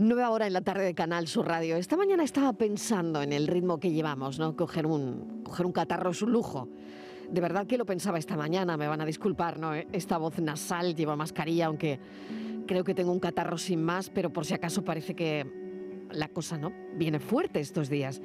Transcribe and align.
Nueva 0.00 0.30
hora 0.30 0.46
en 0.46 0.54
la 0.54 0.62
tarde 0.62 0.82
de 0.84 0.94
Canal 0.94 1.28
Sur 1.28 1.46
Radio. 1.46 1.76
Esta 1.76 1.94
mañana 1.94 2.24
estaba 2.24 2.54
pensando 2.54 3.20
en 3.20 3.34
el 3.34 3.46
ritmo 3.46 3.78
que 3.78 3.90
llevamos, 3.90 4.38
¿no? 4.38 4.56
Coger 4.56 4.86
un, 4.86 5.42
coger 5.44 5.66
un 5.66 5.72
catarro 5.72 6.12
es 6.12 6.22
un 6.22 6.32
lujo. 6.32 6.70
De 7.30 7.38
verdad 7.38 7.66
que 7.66 7.76
lo 7.76 7.84
pensaba 7.84 8.16
esta 8.16 8.34
mañana, 8.34 8.78
me 8.78 8.88
van 8.88 9.02
a 9.02 9.04
disculpar, 9.04 9.58
¿no? 9.58 9.74
Esta 9.74 10.16
voz 10.16 10.38
nasal, 10.38 10.94
llevo 10.94 11.14
mascarilla, 11.16 11.66
aunque 11.66 12.00
creo 12.66 12.82
que 12.82 12.94
tengo 12.94 13.12
un 13.12 13.20
catarro 13.20 13.58
sin 13.58 13.84
más, 13.84 14.08
pero 14.08 14.32
por 14.32 14.46
si 14.46 14.54
acaso 14.54 14.82
parece 14.82 15.14
que 15.14 16.06
la 16.12 16.28
cosa, 16.28 16.56
¿no? 16.56 16.72
Viene 16.94 17.20
fuerte 17.20 17.60
estos 17.60 17.90
días. 17.90 18.22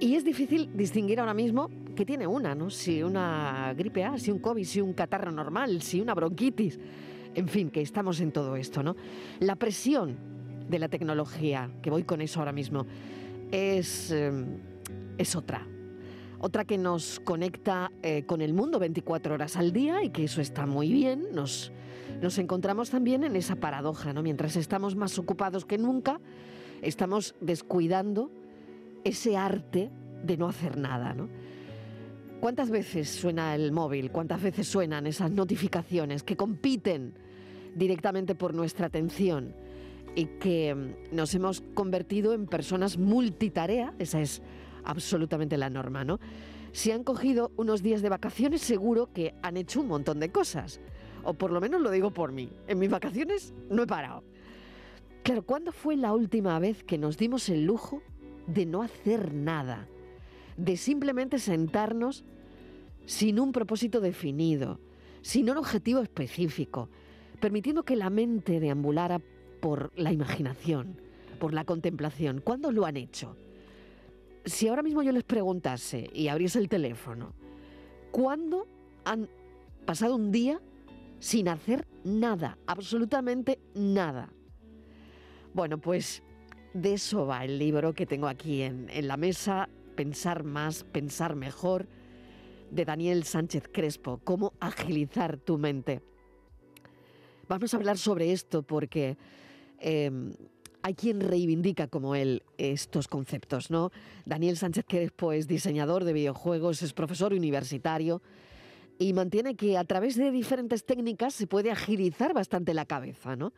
Y 0.00 0.16
es 0.16 0.24
difícil 0.24 0.68
distinguir 0.76 1.20
ahora 1.20 1.32
mismo 1.32 1.70
que 1.94 2.04
tiene 2.04 2.26
una, 2.26 2.56
¿no? 2.56 2.70
Si 2.70 3.04
una 3.04 3.72
gripe 3.78 4.02
A, 4.02 4.18
si 4.18 4.32
un 4.32 4.40
COVID, 4.40 4.64
si 4.64 4.80
un 4.80 4.94
catarro 4.94 5.30
normal, 5.30 5.80
si 5.80 6.00
una 6.00 6.12
bronquitis. 6.12 6.76
En 7.36 7.46
fin, 7.46 7.70
que 7.70 7.82
estamos 7.82 8.18
en 8.18 8.32
todo 8.32 8.56
esto, 8.56 8.82
¿no? 8.82 8.96
La 9.38 9.54
presión 9.54 10.37
de 10.68 10.78
la 10.78 10.88
tecnología, 10.88 11.70
que 11.82 11.90
voy 11.90 12.04
con 12.04 12.20
eso 12.20 12.40
ahora 12.40 12.52
mismo, 12.52 12.86
es, 13.50 14.10
eh, 14.10 14.30
es 15.16 15.36
otra. 15.36 15.66
Otra 16.40 16.64
que 16.64 16.78
nos 16.78 17.18
conecta 17.20 17.90
eh, 18.02 18.24
con 18.24 18.40
el 18.40 18.54
mundo 18.54 18.78
24 18.78 19.34
horas 19.34 19.56
al 19.56 19.72
día 19.72 20.04
y 20.04 20.10
que 20.10 20.24
eso 20.24 20.40
está 20.40 20.66
muy 20.66 20.92
bien. 20.92 21.26
Nos, 21.32 21.72
nos 22.22 22.38
encontramos 22.38 22.90
también 22.90 23.24
en 23.24 23.34
esa 23.34 23.56
paradoja, 23.56 24.12
¿no? 24.12 24.22
Mientras 24.22 24.54
estamos 24.54 24.94
más 24.94 25.18
ocupados 25.18 25.64
que 25.64 25.78
nunca, 25.78 26.20
estamos 26.80 27.34
descuidando 27.40 28.30
ese 29.02 29.36
arte 29.36 29.90
de 30.22 30.36
no 30.36 30.48
hacer 30.48 30.76
nada, 30.76 31.12
¿no? 31.14 31.28
¿Cuántas 32.40 32.70
veces 32.70 33.08
suena 33.08 33.56
el 33.56 33.72
móvil? 33.72 34.12
¿Cuántas 34.12 34.40
veces 34.40 34.68
suenan 34.68 35.08
esas 35.08 35.32
notificaciones 35.32 36.22
que 36.22 36.36
compiten 36.36 37.14
directamente 37.74 38.36
por 38.36 38.54
nuestra 38.54 38.86
atención? 38.86 39.54
Y 40.18 40.26
que 40.40 40.74
mm, 40.74 41.14
nos 41.14 41.32
hemos 41.36 41.60
convertido 41.74 42.34
en 42.34 42.46
personas 42.46 42.98
multitarea, 42.98 43.94
esa 44.00 44.20
es 44.20 44.42
absolutamente 44.82 45.56
la 45.56 45.70
norma, 45.70 46.02
¿no? 46.02 46.18
Si 46.72 46.90
han 46.90 47.04
cogido 47.04 47.52
unos 47.56 47.84
días 47.84 48.02
de 48.02 48.08
vacaciones, 48.08 48.62
seguro 48.62 49.12
que 49.12 49.36
han 49.42 49.56
hecho 49.56 49.80
un 49.80 49.86
montón 49.86 50.18
de 50.18 50.32
cosas. 50.32 50.80
O 51.22 51.34
por 51.34 51.52
lo 51.52 51.60
menos 51.60 51.80
lo 51.80 51.92
digo 51.92 52.10
por 52.10 52.32
mí. 52.32 52.50
En 52.66 52.80
mis 52.80 52.90
vacaciones 52.90 53.54
no 53.70 53.84
he 53.84 53.86
parado. 53.86 54.24
Claro, 55.22 55.42
¿cuándo 55.44 55.70
fue 55.70 55.96
la 55.96 56.12
última 56.12 56.58
vez 56.58 56.82
que 56.82 56.98
nos 56.98 57.16
dimos 57.16 57.48
el 57.48 57.64
lujo 57.64 58.02
de 58.48 58.66
no 58.66 58.82
hacer 58.82 59.32
nada? 59.32 59.86
De 60.56 60.76
simplemente 60.76 61.38
sentarnos 61.38 62.24
sin 63.06 63.38
un 63.38 63.52
propósito 63.52 64.00
definido, 64.00 64.80
sin 65.22 65.48
un 65.48 65.58
objetivo 65.58 66.00
específico, 66.00 66.88
permitiendo 67.38 67.84
que 67.84 67.94
la 67.94 68.10
mente 68.10 68.58
deambulara 68.58 69.20
por 69.60 69.92
la 69.96 70.12
imaginación, 70.12 71.00
por 71.38 71.54
la 71.54 71.64
contemplación. 71.64 72.40
¿Cuándo 72.40 72.72
lo 72.72 72.86
han 72.86 72.96
hecho? 72.96 73.36
Si 74.44 74.68
ahora 74.68 74.82
mismo 74.82 75.02
yo 75.02 75.12
les 75.12 75.24
preguntase 75.24 76.08
y 76.12 76.28
abriese 76.28 76.58
el 76.58 76.68
teléfono, 76.68 77.34
¿cuándo 78.10 78.66
han 79.04 79.28
pasado 79.84 80.16
un 80.16 80.30
día 80.32 80.60
sin 81.18 81.48
hacer 81.48 81.86
nada, 82.04 82.58
absolutamente 82.66 83.58
nada? 83.74 84.30
Bueno, 85.52 85.78
pues 85.78 86.22
de 86.72 86.94
eso 86.94 87.26
va 87.26 87.44
el 87.44 87.58
libro 87.58 87.92
que 87.92 88.06
tengo 88.06 88.28
aquí 88.28 88.62
en, 88.62 88.88
en 88.90 89.08
la 89.08 89.16
mesa, 89.16 89.68
Pensar 89.98 90.44
más, 90.44 90.84
pensar 90.84 91.34
mejor, 91.34 91.88
de 92.70 92.84
Daniel 92.84 93.24
Sánchez 93.24 93.68
Crespo, 93.72 94.20
cómo 94.22 94.52
agilizar 94.60 95.38
tu 95.38 95.58
mente. 95.58 96.02
Vamos 97.48 97.74
a 97.74 97.78
hablar 97.78 97.98
sobre 97.98 98.30
esto 98.30 98.62
porque 98.62 99.16
Em, 99.80 100.32
hay 100.82 100.94
quien 100.94 101.20
reivindica 101.20 101.88
como 101.88 102.14
él 102.14 102.42
estos 102.56 103.08
conceptos, 103.08 103.70
¿no? 103.70 103.90
Daniel 104.24 104.56
Sánchez 104.56 104.84
Crespo 104.88 105.32
es 105.32 105.46
diseñador 105.46 106.04
de 106.04 106.12
videojuegos, 106.12 106.82
es 106.82 106.92
profesor 106.92 107.32
universitario 107.32 108.22
y 108.98 109.12
mantiene 109.12 109.54
que 109.54 109.76
a 109.76 109.84
través 109.84 110.16
de 110.16 110.30
diferentes 110.30 110.84
técnicas 110.84 111.34
se 111.34 111.46
puede 111.46 111.70
agilizar 111.70 112.32
bastante 112.32 112.74
la 112.74 112.84
cabeza, 112.84 113.36
¿no? 113.36 113.52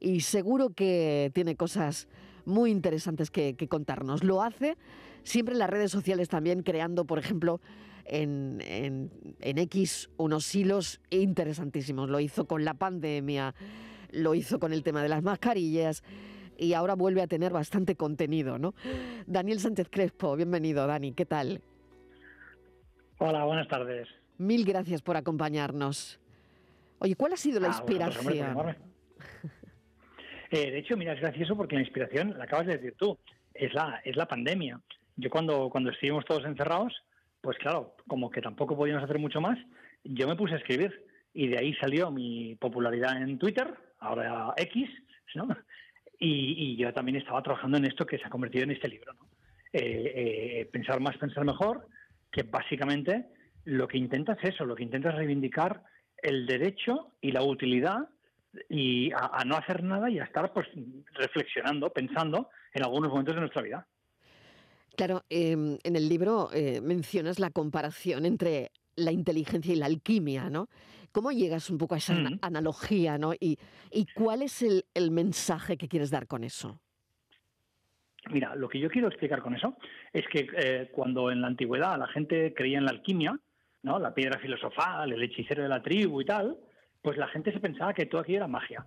Y 0.00 0.20
seguro 0.20 0.70
que 0.70 1.30
tiene 1.34 1.56
cosas 1.56 2.08
muy 2.44 2.70
interesantes 2.70 3.30
que, 3.30 3.54
contarnos. 3.68 4.24
Lo 4.24 4.42
hace 4.42 4.76
siempre 5.22 5.54
en 5.54 5.60
las 5.60 5.70
redes 5.70 5.90
sociales 5.90 6.28
también, 6.28 6.62
creando, 6.62 7.04
por 7.04 7.18
ejemplo, 7.18 7.60
en, 8.04 8.58
en 9.40 9.58
X 9.58 10.10
unos 10.16 10.52
hilos 10.54 11.00
interesantísimos. 11.10 12.08
Lo 12.08 12.18
hizo 12.18 12.46
con 12.46 12.64
la 12.64 12.74
pandemia 12.74 13.54
lo 14.12 14.34
hizo 14.34 14.60
con 14.60 14.72
el 14.72 14.82
tema 14.82 15.02
de 15.02 15.08
las 15.08 15.22
mascarillas 15.22 16.04
y 16.56 16.74
ahora 16.74 16.94
vuelve 16.94 17.22
a 17.22 17.26
tener 17.26 17.52
bastante 17.52 17.96
contenido, 17.96 18.58
¿no? 18.58 18.74
Daniel 19.26 19.58
Sánchez 19.58 19.88
Crespo, 19.90 20.36
bienvenido, 20.36 20.86
Dani, 20.86 21.12
¿qué 21.12 21.26
tal? 21.26 21.60
Hola, 23.18 23.44
buenas 23.44 23.68
tardes. 23.68 24.08
Mil 24.38 24.64
gracias 24.64 25.02
por 25.02 25.16
acompañarnos. 25.16 26.20
Oye, 26.98 27.16
¿cuál 27.16 27.32
ha 27.32 27.36
sido 27.36 27.60
la 27.60 27.68
ah, 27.68 27.70
inspiración? 27.70 28.76
Eh, 30.54 30.70
de 30.70 30.80
hecho, 30.80 30.98
mira, 30.98 31.14
es 31.14 31.20
gracioso 31.22 31.56
porque 31.56 31.76
la 31.76 31.80
inspiración, 31.80 32.36
la 32.36 32.44
acabas 32.44 32.66
de 32.66 32.76
decir 32.76 32.94
tú, 32.98 33.16
es 33.54 33.72
la, 33.72 34.02
es 34.04 34.16
la 34.16 34.28
pandemia. 34.28 34.78
Yo 35.16 35.30
cuando, 35.30 35.70
cuando 35.70 35.88
estuvimos 35.88 36.26
todos 36.26 36.44
encerrados, 36.44 36.92
pues 37.40 37.56
claro, 37.56 37.96
como 38.06 38.30
que 38.30 38.42
tampoco 38.42 38.76
podíamos 38.76 39.02
hacer 39.02 39.18
mucho 39.18 39.40
más, 39.40 39.58
yo 40.04 40.28
me 40.28 40.36
puse 40.36 40.52
a 40.52 40.58
escribir 40.58 41.06
y 41.32 41.48
de 41.48 41.58
ahí 41.58 41.74
salió 41.76 42.10
mi 42.10 42.54
popularidad 42.56 43.22
en 43.22 43.38
Twitter, 43.38 43.66
ahora 44.02 44.52
X, 44.56 44.88
¿no? 45.34 45.48
Y, 46.18 46.76
yo 46.76 46.92
también 46.92 47.16
estaba 47.16 47.42
trabajando 47.42 47.78
en 47.78 47.86
esto 47.86 48.06
que 48.06 48.18
se 48.18 48.24
ha 48.24 48.30
convertido 48.30 48.64
en 48.64 48.72
este 48.72 48.88
libro. 48.88 49.12
Eh, 49.72 50.12
eh, 50.14 50.68
pensar 50.70 51.00
más, 51.00 51.16
pensar 51.16 51.44
mejor, 51.44 51.88
que 52.30 52.42
básicamente 52.42 53.26
lo 53.64 53.88
que 53.88 53.98
intenta 53.98 54.34
es 54.34 54.54
eso, 54.54 54.64
lo 54.64 54.76
que 54.76 54.82
intenta 54.82 55.10
es 55.10 55.16
reivindicar 55.16 55.82
el 56.18 56.46
derecho 56.46 57.12
y 57.20 57.32
la 57.32 57.42
utilidad 57.42 58.08
y 58.68 59.10
a, 59.12 59.42
no 59.46 59.56
hacer 59.56 59.82
nada 59.82 60.10
y 60.10 60.18
a 60.18 60.24
estar 60.24 60.52
pues 60.52 60.68
reflexionando, 61.14 61.90
pensando 61.90 62.50
en 62.72 62.84
algunos 62.84 63.10
momentos 63.10 63.34
de 63.34 63.40
nuestra 63.40 63.62
vida. 63.62 63.86
Claro, 64.96 65.24
em, 65.30 65.78
en 65.82 65.96
el 65.96 66.08
libro 66.08 66.50
eh, 66.52 66.80
mencionas 66.82 67.38
la 67.38 67.50
comparación 67.50 68.26
entre 68.26 68.70
la 68.96 69.12
inteligencia 69.12 69.72
y 69.72 69.76
la 69.76 69.86
alquimia, 69.86 70.50
¿no? 70.50 70.68
¿Cómo 71.12 71.30
llegas 71.30 71.68
un 71.70 71.78
poco 71.78 71.94
a 71.94 71.98
esa 71.98 72.14
mm. 72.14 72.38
analogía, 72.40 73.18
¿no? 73.18 73.32
Y, 73.38 73.58
cuál 74.14 74.42
es 74.42 74.62
el, 74.62 75.10
mensaje 75.10 75.76
que 75.76 75.88
quieres 75.88 76.10
dar 76.10 76.26
con 76.26 76.42
eso? 76.42 76.80
Mira, 78.30 78.54
lo 78.54 78.68
que 78.68 78.78
yo 78.78 78.88
quiero 78.88 79.08
explicar 79.08 79.42
con 79.42 79.54
eso 79.54 79.76
es 80.12 80.26
que 80.28 80.48
eh, 80.56 80.90
cuando 80.92 81.30
en 81.30 81.40
la 81.42 81.48
antigüedad 81.48 81.98
la 81.98 82.06
gente 82.06 82.54
creía 82.54 82.78
en 82.78 82.84
la 82.84 82.92
alquimia, 82.92 83.38
¿no? 83.82 83.98
La 83.98 84.14
piedra 84.14 84.38
filosofal, 84.38 85.12
el 85.12 85.22
hechicero 85.22 85.62
de 85.62 85.68
la 85.68 85.82
tribu 85.82 86.20
y 86.20 86.24
tal, 86.24 86.56
pues 87.02 87.18
la 87.18 87.28
gente 87.28 87.52
se 87.52 87.60
pensaba 87.60 87.92
que 87.92 88.06
todo 88.06 88.20
aquí 88.20 88.36
era 88.36 88.46
magia. 88.46 88.86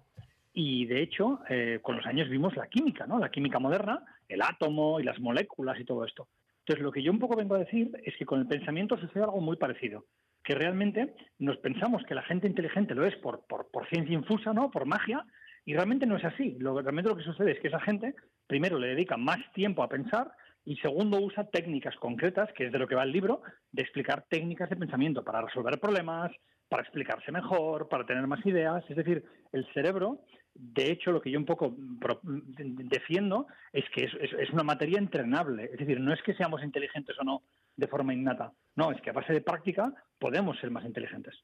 Y 0.54 0.86
de 0.86 1.02
hecho, 1.02 1.42
eh, 1.50 1.80
con 1.82 1.98
los 1.98 2.06
años 2.06 2.30
vimos 2.30 2.56
la 2.56 2.68
química, 2.68 3.06
¿no? 3.06 3.20
La 3.20 3.30
química 3.30 3.60
moderna, 3.60 4.04
el 4.28 4.42
átomo 4.42 5.00
y 5.02 5.04
las 5.04 5.20
moléculas 5.20 5.78
y 5.80 5.84
todo 5.84 6.06
esto. 6.06 6.30
Entonces, 6.66 6.84
lo 6.84 6.92
que 6.92 7.04
yo 7.04 7.12
un 7.12 7.20
poco 7.20 7.36
vengo 7.36 7.54
a 7.54 7.60
decir 7.60 7.92
es 8.04 8.18
que 8.18 8.26
con 8.26 8.40
el 8.40 8.48
pensamiento 8.48 8.98
sucede 8.98 9.24
algo 9.24 9.40
muy 9.40 9.56
parecido, 9.56 10.06
que 10.44 10.56
realmente 10.56 11.14
nos 11.38 11.58
pensamos 11.58 12.02
que 12.08 12.16
la 12.16 12.24
gente 12.24 12.48
inteligente 12.48 12.96
lo 12.96 13.06
es 13.06 13.16
por, 13.18 13.46
ciencia 13.88 14.16
infusa, 14.16 14.52
¿no? 14.52 14.72
Por 14.72 14.88
magia, 14.88 15.24
y 15.64 15.76
realmente 15.76 16.08
no 16.08 16.18
es 16.18 16.26
así. 16.26 16.58
Lo, 16.60 16.82
realmente 16.82 17.12
lo 17.12 17.16
que 17.16 17.24
sucede 17.24 17.52
es 17.52 17.60
que 17.60 17.68
esa 17.68 17.80
gente, 17.82 18.16
primero, 18.48 18.80
le 18.80 18.88
dedica 18.88 19.16
más 19.16 19.38
tiempo 19.54 19.84
a 19.84 19.90
pensar 19.90 20.32
y 20.64 20.76
segundo, 20.78 21.22
usa 21.22 21.48
técnicas 21.52 21.96
concretas, 21.98 22.50
que 22.54 22.66
es 22.66 22.72
de 22.72 22.80
lo 22.80 22.88
que 22.88 22.96
va 22.96 23.04
el 23.04 23.12
libro, 23.12 23.44
de 23.72 23.84
explicar 23.84 24.26
técnicas 24.28 24.68
de 24.68 24.76
pensamiento 24.76 25.24
para 25.24 25.42
resolver 25.42 25.80
problemas, 25.80 26.32
para 26.68 26.82
explicarse 26.82 27.32
mejor, 27.32 27.88
para 27.90 28.08
tener 28.08 28.26
más 28.26 28.44
ideas. 28.44 28.84
Es 28.90 28.96
decir, 28.96 29.24
el 29.52 29.72
cerebro, 29.76 30.22
de 30.56 30.90
hecho, 30.90 31.12
lo 31.12 31.22
que 31.22 31.30
yo 31.30 31.38
un 31.38 31.46
poco 31.46 31.76
defiendo 31.78 33.48
es 33.74 33.84
que 33.94 34.06
es, 34.06 34.50
una 34.52 34.64
materia 34.64 34.98
entrenable. 34.98 35.66
Es 35.66 35.80
decir, 35.80 36.00
no 36.00 36.14
es 36.14 36.22
que 36.24 36.34
seamos 36.34 36.64
inteligentes 36.64 37.16
o 37.20 37.24
no 37.24 37.44
de 37.76 37.88
forma 37.88 38.14
innata. 38.14 38.54
No, 38.76 38.92
es 38.92 39.02
que 39.02 39.10
a 39.10 39.14
base 39.14 39.34
de 39.34 39.42
práctica 39.42 39.94
podemos 40.18 40.58
ser 40.60 40.72
más 40.72 40.86
inteligentes. 40.86 41.36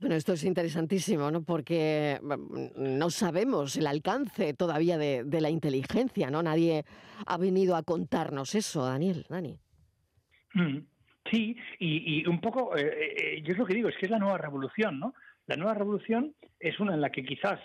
Bueno, 0.00 0.16
esto 0.16 0.32
es 0.32 0.44
interesantísimo, 0.44 1.30
¿no? 1.30 1.42
Porque 1.42 2.20
mm, 2.20 2.98
no 2.98 3.10
sabemos 3.10 3.76
el 3.76 3.86
alcance 3.86 4.54
todavía 4.54 4.98
de, 4.98 5.40
la 5.40 5.50
inteligencia, 5.50 6.30
¿no? 6.30 6.42
Nadie 6.42 6.84
ha 7.24 7.36
venido 7.36 7.76
a 7.76 7.82
contarnos 7.84 8.54
eso, 8.54 8.84
Daniel, 8.84 9.26
Dani. 9.28 9.58
Mm. 10.54 10.78
Sí, 11.30 11.56
y, 11.78 12.26
un 12.26 12.40
poco, 12.40 12.76
eh, 12.76 12.80
eh, 12.82 13.16
eh, 13.36 13.42
yo 13.42 13.52
es 13.52 13.58
lo 13.58 13.66
que 13.66 13.74
digo, 13.74 13.88
es 13.88 13.96
que 13.96 14.06
es 14.06 14.10
la 14.10 14.18
nueva 14.18 14.38
revolución, 14.38 14.98
¿no? 14.98 15.14
La 15.46 15.56
nueva 15.56 15.74
revolución 15.74 16.34
es 16.58 16.78
una 16.80 16.94
en 16.94 17.00
la 17.00 17.10
que 17.10 17.24
quizás 17.24 17.60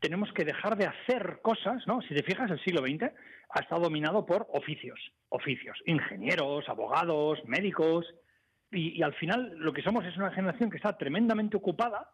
tenemos 0.00 0.32
que 0.32 0.44
dejar 0.44 0.76
de 0.76 0.86
hacer 0.86 1.40
cosas, 1.42 1.86
¿no? 1.86 2.00
Si 2.02 2.14
te 2.14 2.22
fijas, 2.22 2.50
el 2.50 2.62
siglo 2.62 2.82
XX 2.82 3.12
ha 3.50 3.60
estado 3.60 3.82
dominado 3.82 4.26
por 4.26 4.46
oficios, 4.52 4.98
oficios, 5.28 5.78
ingenieros, 5.86 6.68
abogados, 6.68 7.38
médicos, 7.44 8.06
y, 8.70 9.02
al 9.02 9.14
final 9.14 9.54
lo 9.56 9.72
que 9.72 9.82
somos 9.82 10.04
es 10.04 10.16
una 10.16 10.30
generación 10.30 10.70
que 10.70 10.76
está 10.76 10.96
tremendamente 10.96 11.56
ocupada, 11.56 12.10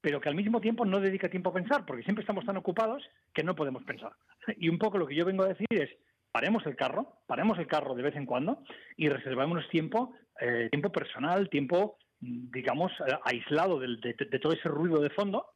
pero 0.00 0.20
que 0.20 0.28
al 0.28 0.34
mismo 0.34 0.60
tiempo 0.60 0.84
no 0.84 1.00
dedica 1.00 1.30
tiempo 1.30 1.50
a 1.50 1.54
pensar, 1.54 1.84
porque 1.86 2.02
siempre 2.02 2.22
estamos 2.22 2.44
tan 2.44 2.56
ocupados 2.56 3.02
que 3.32 3.42
no 3.42 3.54
podemos 3.54 3.84
pensar. 3.84 4.12
Y 4.58 4.68
un 4.68 4.78
poco 4.78 4.98
lo 4.98 5.06
que 5.06 5.14
yo 5.14 5.24
vengo 5.24 5.44
a 5.44 5.48
decir 5.48 5.66
es, 5.70 5.90
paremos 6.30 6.64
el 6.66 6.76
carro, 6.76 7.20
paremos 7.26 7.58
el 7.58 7.66
carro 7.66 7.94
de 7.94 8.02
vez 8.02 8.16
en 8.16 8.26
cuando 8.26 8.62
y 8.96 9.08
reservémonos 9.08 9.68
tiempo, 9.70 10.14
eh, 10.40 10.68
tiempo 10.70 10.92
personal, 10.92 11.48
tiempo, 11.48 11.96
digamos, 12.20 12.92
eh, 13.00 13.18
aislado 13.24 13.80
de, 13.80 14.14
todo 14.40 14.52
ese 14.52 14.68
ruido 14.68 15.00
de 15.00 15.10
fondo 15.10 15.46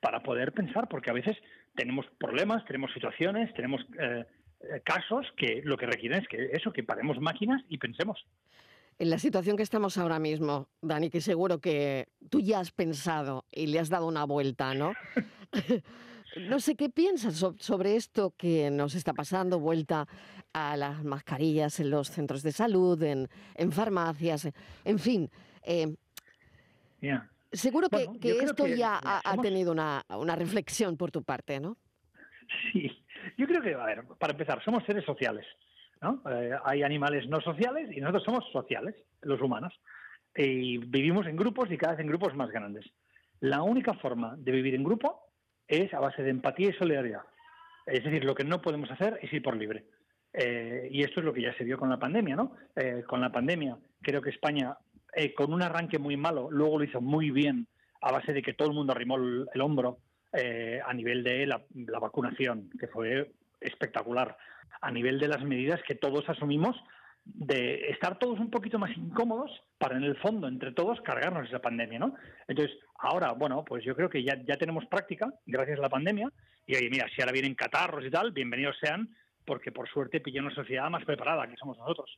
para 0.00 0.22
poder 0.22 0.52
pensar, 0.52 0.88
porque 0.88 1.10
a 1.10 1.14
veces 1.14 1.36
tenemos 1.74 2.06
problemas, 2.18 2.64
tenemos 2.64 2.92
situaciones, 2.92 3.52
tenemos 3.54 3.80
eh, 3.98 4.24
casos 4.84 5.26
que 5.36 5.62
lo 5.64 5.76
que 5.76 5.86
requieren 5.86 6.22
es 6.22 6.28
que 6.28 6.50
eso, 6.52 6.72
que 6.72 6.82
paremos 6.82 7.20
máquinas 7.20 7.62
y 7.68 7.78
pensemos. 7.78 8.24
En 8.98 9.10
la 9.10 9.18
situación 9.18 9.56
que 9.56 9.62
estamos 9.62 9.98
ahora 9.98 10.18
mismo, 10.18 10.68
Dani, 10.80 11.10
que 11.10 11.20
seguro 11.20 11.60
que 11.60 12.08
tú 12.30 12.40
ya 12.40 12.60
has 12.60 12.72
pensado 12.72 13.44
y 13.52 13.66
le 13.66 13.78
has 13.78 13.90
dado 13.90 14.06
una 14.06 14.24
vuelta, 14.24 14.72
¿no? 14.72 14.94
no 16.48 16.60
sé 16.60 16.76
qué 16.76 16.88
piensas 16.88 17.44
sobre 17.58 17.96
esto 17.96 18.32
que 18.38 18.70
nos 18.70 18.94
está 18.94 19.12
pasando, 19.12 19.60
vuelta 19.60 20.06
a 20.54 20.76
las 20.78 21.04
mascarillas 21.04 21.78
en 21.80 21.90
los 21.90 22.10
centros 22.10 22.42
de 22.42 22.52
salud, 22.52 23.02
en, 23.02 23.28
farmacias, 23.70 24.48
en 24.84 24.98
fin. 24.98 25.30
Eh, 25.62 25.94
seguro 27.56 27.88
que, 27.88 28.06
esto 28.42 28.66
ya 28.66 29.00
ha, 29.02 29.36
tenido 29.38 29.72
una, 29.72 30.04
una 30.08 30.36
reflexión 30.36 30.96
por 30.96 31.10
tu 31.10 31.22
parte, 31.22 31.60
¿no? 31.60 31.76
Sí, 32.72 32.90
yo 33.36 33.46
creo 33.46 33.60
que, 33.60 33.74
a 33.74 33.84
ver, 33.84 34.04
para 34.18 34.32
empezar, 34.32 34.62
somos 34.64 34.84
seres 34.84 35.04
sociales. 35.04 35.46
Eh, 36.30 36.50
hay 36.64 36.82
animales 36.82 37.26
no 37.28 37.40
sociales 37.40 37.90
y 37.90 38.00
nosotros 38.00 38.24
somos 38.24 38.44
sociales, 38.52 38.94
los 39.22 39.40
humanos. 39.40 39.72
Y 40.34 40.78
vivimos 40.78 41.26
en 41.26 41.36
grupos 41.36 41.70
y 41.70 41.78
cada 41.78 41.94
vez 41.94 42.00
en 42.00 42.08
grupos 42.08 42.34
más 42.34 42.50
grandes. 42.50 42.84
La 43.40 43.62
única 43.62 43.94
forma 43.94 44.36
de 44.36 44.52
vivir 44.52 44.74
en 44.74 44.84
grupo 44.84 45.30
es 45.66 45.92
a 45.94 46.00
base 46.00 46.22
de 46.22 46.30
empatía 46.30 46.70
y 46.70 46.74
solidaridad. 46.74 47.22
Es 47.86 48.04
decir, 48.04 48.24
lo 48.24 48.34
que 48.34 48.44
no 48.44 48.60
podemos 48.60 48.90
hacer 48.90 49.18
es 49.22 49.32
ir 49.32 49.42
por 49.42 49.56
libre. 49.56 49.86
Eh, 50.32 50.88
y 50.90 51.02
esto 51.02 51.20
es 51.20 51.26
lo 51.26 51.32
que 51.32 51.42
ya 51.42 51.56
se 51.56 51.64
vio 51.64 51.78
con 51.78 51.88
la 51.88 51.98
pandemia, 51.98 52.36
¿no? 52.36 52.56
Eh, 52.74 53.04
con 53.06 53.20
la 53.20 53.32
pandemia, 53.32 53.78
creo 54.02 54.20
que 54.20 54.30
España, 54.30 54.76
con 55.34 55.52
un 55.52 55.62
arranque 55.62 55.98
muy 55.98 56.16
malo, 56.16 56.48
luego 56.50 56.78
lo 56.78 56.84
hizo 56.84 57.00
muy 57.00 57.30
bien 57.30 57.66
a 58.00 58.12
base 58.12 58.32
de 58.32 58.42
que 58.42 58.54
todo 58.54 58.68
el 58.68 58.74
mundo 58.74 58.92
arrimó 58.92 59.16
el, 59.16 59.60
hombro 59.60 59.98
a 60.32 60.92
nivel 60.92 61.24
de 61.24 61.46
la, 61.46 61.62
vacunación, 61.98 62.70
que 62.78 62.86
fue 62.88 63.30
espectacular 63.60 64.36
a 64.80 64.90
nivel 64.90 65.18
de 65.18 65.28
las 65.28 65.42
medidas 65.42 65.80
que 65.86 65.94
todos 65.94 66.28
asumimos 66.28 66.76
de 67.26 67.90
estar 67.90 68.18
todos 68.18 68.38
un 68.38 68.50
poquito 68.50 68.78
más 68.78 68.96
incómodos 68.96 69.50
para 69.78 69.96
en 69.96 70.04
el 70.04 70.16
fondo 70.16 70.46
entre 70.46 70.72
todos 70.72 71.00
cargarnos 71.00 71.48
esa 71.48 71.60
pandemia, 71.60 71.98
¿no? 71.98 72.14
Entonces, 72.46 72.76
ahora, 72.98 73.32
bueno, 73.32 73.64
pues 73.64 73.84
yo 73.84 73.96
creo 73.96 74.08
que 74.08 74.22
ya, 74.22 74.36
ya 74.46 74.56
tenemos 74.56 74.86
práctica 74.86 75.32
gracias 75.44 75.78
a 75.78 75.82
la 75.82 75.88
pandemia 75.88 76.30
y 76.66 76.76
oye, 76.76 76.88
mira, 76.88 77.08
si 77.08 77.20
ahora 77.20 77.32
vienen 77.32 77.54
catarros 77.54 78.04
y 78.04 78.10
tal, 78.10 78.30
bienvenidos 78.30 78.76
sean, 78.80 79.08
porque 79.44 79.72
por 79.72 79.88
suerte 79.88 80.20
pilló 80.20 80.40
una 80.40 80.54
sociedad 80.54 80.88
más 80.88 81.04
preparada 81.04 81.48
que 81.48 81.56
somos 81.56 81.76
nosotros. 81.78 82.16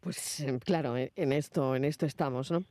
Pues 0.00 0.40
eh, 0.40 0.58
claro, 0.64 0.96
en 0.96 1.32
esto, 1.32 1.74
en 1.74 1.84
esto 1.84 2.06
estamos, 2.06 2.50
¿no? 2.50 2.62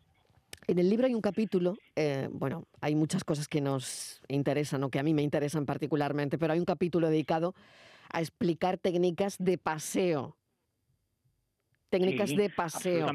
En 0.66 0.80
el 0.80 0.90
libro 0.90 1.08
hay 1.08 1.14
un 1.14 1.22
capítulo, 1.22 1.78
eh, 1.96 2.28
bueno, 2.32 2.68
hay 2.82 2.96
muchas 2.96 3.24
cosas 3.24 3.48
que 3.48 3.62
nos 3.62 4.22
interesan 4.28 4.84
o 4.84 4.90
que 4.90 5.00
a 5.00 5.04
mí 5.04 5.14
me 5.14 5.22
interesan 5.22 5.66
particularmente, 5.66 6.38
pero 6.38 6.54
hay 6.54 6.60
un 6.60 6.66
capítulo 6.66 7.10
dedicado 7.10 7.54
a 8.12 8.20
explicar 8.20 8.78
técnicas 8.78 9.38
de 9.40 9.58
paseo. 9.58 10.36
Técnicas 11.90 12.36
de 12.36 12.50
paseo. 12.50 13.08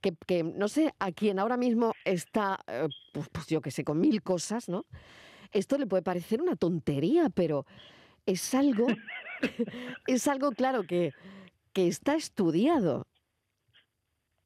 Que, 0.00 0.14
que, 0.26 0.42
no 0.42 0.68
sé, 0.68 0.94
a 0.98 1.12
quien 1.12 1.38
ahora 1.38 1.56
mismo 1.56 1.92
está, 2.04 2.60
eh, 2.66 2.88
pues, 3.12 3.28
pues, 3.30 3.46
yo 3.46 3.60
que 3.60 3.70
sé, 3.70 3.84
con 3.84 4.00
mil 4.00 4.22
cosas, 4.22 4.68
¿no? 4.68 4.86
Esto 5.52 5.76
le 5.76 5.86
puede 5.86 6.02
parecer 6.02 6.40
una 6.40 6.56
tontería, 6.56 7.28
pero 7.30 7.66
es 8.26 8.54
algo, 8.54 8.86
es 10.06 10.28
algo 10.28 10.52
claro 10.52 10.84
que, 10.84 11.12
que 11.72 11.88
está 11.88 12.14
estudiado. 12.14 13.06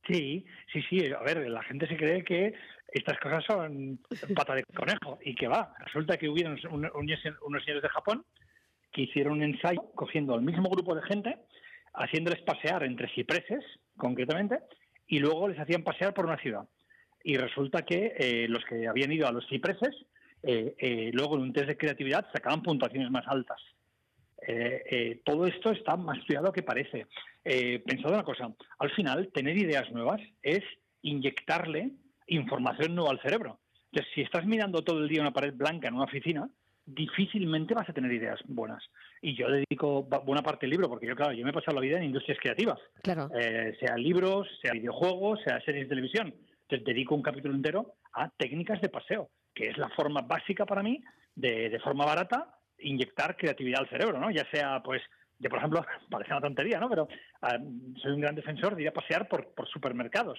Sí, 0.08 0.44
sí, 0.72 0.82
sí. 0.88 1.12
A 1.12 1.22
ver, 1.22 1.49
la 1.49 1.62
gente 1.62 1.87
se 1.87 1.96
cree 1.96 2.25
que 2.25 2.55
estas 2.88 3.19
cosas 3.20 3.44
son 3.44 4.00
pata 4.34 4.55
de 4.55 4.64
conejo 4.64 5.19
y 5.22 5.34
que 5.34 5.49
va. 5.49 5.75
Resulta 5.84 6.16
que 6.16 6.28
hubieron 6.28 6.58
unos 6.70 7.64
señores 7.64 7.82
de 7.82 7.88
Japón 7.90 8.25
que 8.90 9.02
hicieron 9.02 9.34
un 9.34 9.43
ensayo 9.43 9.82
cogiendo 9.94 10.34
al 10.34 10.43
mismo 10.43 10.70
grupo 10.70 10.94
de 10.94 11.02
gente, 11.02 11.37
haciéndoles 11.93 12.40
pasear 12.43 12.82
entre 12.84 13.08
cipreses, 13.14 13.62
concretamente, 13.99 14.60
y 15.06 15.19
luego 15.19 15.49
les 15.49 15.58
hacían 15.58 15.82
pasear 15.82 16.14
por 16.14 16.25
una 16.25 16.38
ciudad. 16.38 16.66
Y 17.22 17.37
resulta 17.37 17.82
que 17.82 18.14
eh, 18.19 18.46
los 18.49 18.64
que 18.64 18.88
habían 18.88 19.12
ido 19.12 19.26
a 19.26 19.32
los 19.32 19.46
cipreses, 19.49 19.94
eh, 20.43 20.75
eh, 20.78 21.10
luego 21.12 21.37
en 21.37 21.43
un 21.43 21.52
test 21.52 21.69
de 21.69 21.76
creatividad 21.76 22.26
sacaban 22.32 22.62
puntuaciones 22.62 23.10
más 23.10 23.26
altas. 23.26 23.60
Todo 25.25 25.47
esto 25.47 25.71
está 25.73 25.97
más 25.97 26.19
estudiado 26.19 26.53
que 26.53 26.62
parece. 26.62 27.06
pensad 27.43 28.12
una 28.12 28.23
cosa, 28.23 28.53
al 28.79 28.91
final, 28.93 29.31
tener 29.33 29.56
ideas 29.56 29.91
nuevas 29.93 30.21
es 30.43 30.62
inyectarle 31.03 31.93
información 32.27 32.95
nueva 32.95 33.11
al 33.11 33.21
cerebro. 33.21 33.61
Entonces, 33.93 34.12
si 34.15 34.21
estás 34.21 34.45
mirando 34.47 34.83
todo 34.83 34.99
el 35.00 35.09
día 35.09 35.21
una 35.21 35.33
pared 35.33 35.55
blanca 35.55 35.89
en 35.89 35.95
una 35.95 36.05
oficina, 36.05 36.49
difícilmente 36.85 37.75
vas 37.75 37.89
a 37.89 37.93
tener 37.93 38.12
ideas 38.12 38.41
buenas. 38.47 38.83
Y 39.21 39.35
yo 39.35 39.50
dedico 39.50 40.03
buena 40.03 40.43
parte 40.43 40.67
del 40.67 40.71
libro, 40.71 40.89
porque 40.89 41.06
yo, 41.06 41.15
claro, 41.15 41.33
yo 41.33 41.44
me 41.44 41.51
he 41.51 41.55
pasado 41.55 41.75
la 41.75 41.83
vida 41.83 41.99
en 41.99 42.05
industrias 42.05 42.39
creativas. 42.41 42.79
Claro. 43.03 43.31
Eh, 43.35 43.77
sea 43.79 43.97
libros, 43.97 44.49
sea 44.62 44.73
videojuegos, 44.73 45.41
sea 45.44 45.61
series 45.61 45.85
de 45.85 45.89
televisión. 45.89 46.35
Entonces 46.62 46.87
dedico 46.87 47.15
un 47.15 47.23
capítulo 47.23 47.55
entero 47.55 47.94
a 48.12 48.31
técnicas 48.31 48.81
de 48.81 48.89
paseo, 48.89 49.31
que 49.55 49.69
es 49.69 49.79
la 49.79 49.89
forma 49.91 50.23
básica 50.23 50.67
para 50.67 50.83
mí 50.83 51.03
de, 51.35 51.71
de 51.71 51.81
forma 51.81 52.05
barata 52.05 52.57
inyectar 52.81 53.37
creatividad 53.37 53.81
al 53.81 53.89
cerebro, 53.89 54.19
¿no? 54.19 54.31
Ya 54.31 54.45
sea, 54.51 54.83
pues, 54.83 55.03
de 55.39 55.49
por 55.49 55.59
ejemplo, 55.59 55.85
parece 56.11 56.33
una 56.33 56.41
tontería, 56.41 56.79
¿no? 56.79 56.89
Pero 56.89 57.09
ah, 57.43 57.59
soy 58.03 58.13
un 58.13 58.21
gran 58.21 58.35
defensor 58.35 58.75
de 58.75 58.83
ir 58.83 58.89
a 58.89 58.93
pasear 58.93 59.29
por, 59.29 59.55
por 59.55 59.69
supermercados. 59.69 60.39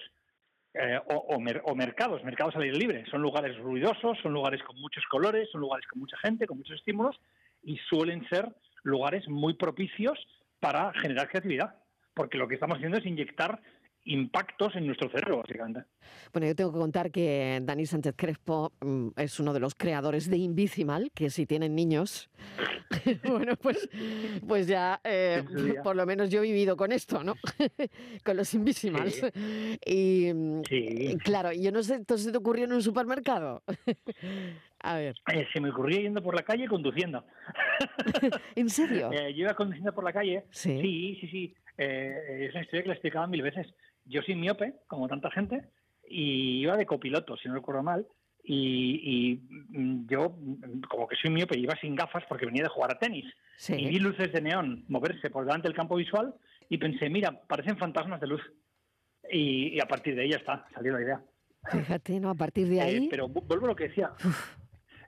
Eh, 0.72 1.00
o, 1.06 1.74
mercados, 1.74 2.22
mercados 2.22 2.54
al 2.54 2.62
aire 2.62 2.78
libre. 2.78 3.04
Son 3.10 3.20
lugares 3.20 3.58
ruidosos, 3.58 4.16
son 4.22 4.32
lugares 4.32 4.62
con 4.62 4.80
muchos 4.80 5.04
colores, 5.06 5.48
son 5.50 5.62
lugares 5.62 5.84
con 5.88 5.98
mucha 5.98 6.16
gente, 6.18 6.46
con 6.46 6.58
muchos 6.58 6.76
estímulos 6.76 7.20
y 7.64 7.76
suelen 7.88 8.24
ser 8.28 8.48
lugares 8.84 9.28
muy 9.28 9.54
propicios 9.54 10.16
para 10.60 10.92
generar 10.92 11.28
creatividad, 11.28 11.74
porque 12.14 12.38
lo 12.38 12.46
que 12.46 12.54
estamos 12.54 12.76
haciendo 12.76 12.98
es 12.98 13.06
inyectar 13.06 13.60
impactos 14.04 14.74
en 14.76 14.86
nuestro 14.86 15.10
cerebro, 15.10 15.38
básicamente. 15.38 15.84
Bueno, 16.32 16.46
yo 16.46 16.54
tengo 16.54 16.72
que 16.72 16.78
contar 16.78 17.10
que 17.10 17.60
Dani 17.62 17.86
Sánchez 17.86 18.14
Crespo 18.16 18.72
mm, 18.80 19.08
es 19.16 19.38
uno 19.40 19.52
de 19.52 19.60
los 19.60 19.74
creadores 19.74 20.30
de 20.30 20.38
Invisimal, 20.38 21.10
que 21.14 21.30
si 21.30 21.46
tienen 21.46 21.74
niños, 21.74 22.30
bueno, 23.24 23.56
pues, 23.56 23.88
pues 24.46 24.66
ya 24.66 25.00
eh, 25.04 25.42
por 25.82 25.96
lo 25.96 26.06
menos 26.06 26.30
yo 26.30 26.40
he 26.40 26.42
vivido 26.42 26.76
con 26.76 26.92
esto, 26.92 27.22
¿no? 27.22 27.34
con 28.24 28.36
los 28.36 28.52
Invisimals. 28.54 29.22
Y, 29.84 30.32
mm, 30.32 30.62
claro, 31.22 31.52
yo 31.52 31.70
no 31.70 31.82
sé, 31.82 31.96
entonces 31.96 32.26
se 32.26 32.32
te 32.32 32.38
ocurrió 32.38 32.64
en 32.64 32.72
un 32.72 32.82
supermercado? 32.82 33.62
A 34.82 34.96
ver. 34.96 35.14
Eh, 35.30 35.46
se 35.52 35.60
me 35.60 35.70
ocurría 35.70 36.00
yendo 36.00 36.22
por 36.22 36.34
la 36.34 36.42
calle 36.42 36.66
conduciendo. 36.66 37.24
¿En 38.54 38.70
serio? 38.70 39.10
Eh, 39.12 39.34
yo 39.34 39.42
iba 39.42 39.54
conduciendo 39.54 39.94
por 39.94 40.04
la 40.04 40.12
calle. 40.12 40.44
Sí, 40.50 40.80
sí, 40.80 41.18
sí. 41.20 41.28
sí. 41.28 41.54
es 41.76 42.50
una 42.54 42.62
historia 42.62 42.82
que 42.82 42.88
la 42.88 42.94
explicaba 42.94 43.26
mil 43.26 43.42
veces 43.42 43.66
yo 44.10 44.22
soy 44.22 44.34
miope, 44.34 44.74
como 44.86 45.08
tanta 45.08 45.30
gente, 45.30 45.62
y 46.08 46.60
iba 46.60 46.76
de 46.76 46.86
copiloto, 46.86 47.36
si 47.36 47.48
no 47.48 47.54
recuerdo 47.54 47.82
mal, 47.82 48.06
y, 48.42 49.40
mm, 49.68 50.06
yo, 50.08 50.36
como 50.88 51.06
que 51.06 51.16
soy 51.16 51.30
miope, 51.30 51.58
iba 51.58 51.76
sin 51.76 51.94
gafas 51.94 52.24
porque 52.28 52.46
venía 52.46 52.64
de 52.64 52.68
jugar 52.68 52.92
a 52.92 52.98
tenis. 52.98 53.26
Y 53.68 53.88
vi 53.88 53.98
luces 53.98 54.32
de 54.32 54.40
neón 54.40 54.84
moverse 54.88 55.30
por 55.30 55.44
delante 55.44 55.68
del 55.68 55.76
campo 55.76 55.96
visual 55.96 56.34
y 56.68 56.78
pensé, 56.78 57.10
mira, 57.10 57.42
parecen 57.46 57.76
fantasmas 57.76 58.20
de 58.20 58.26
luz. 58.26 58.42
Y, 59.30 59.78
a 59.80 59.86
partir 59.86 60.14
de 60.16 60.22
ahí 60.22 60.30
ya 60.30 60.38
está, 60.38 60.66
salió 60.74 60.94
la 60.94 61.02
idea. 61.02 61.22
Fíjate, 61.70 62.18
¿no? 62.18 62.30
A 62.30 62.34
partir 62.34 62.66
de 62.68 62.76
eh, 62.76 62.82
ahí... 62.82 63.08
pero 63.08 63.28
vuelvo 63.28 63.66
a 63.66 63.68
lo 63.68 63.76
que 63.76 63.88
decía. 63.88 64.12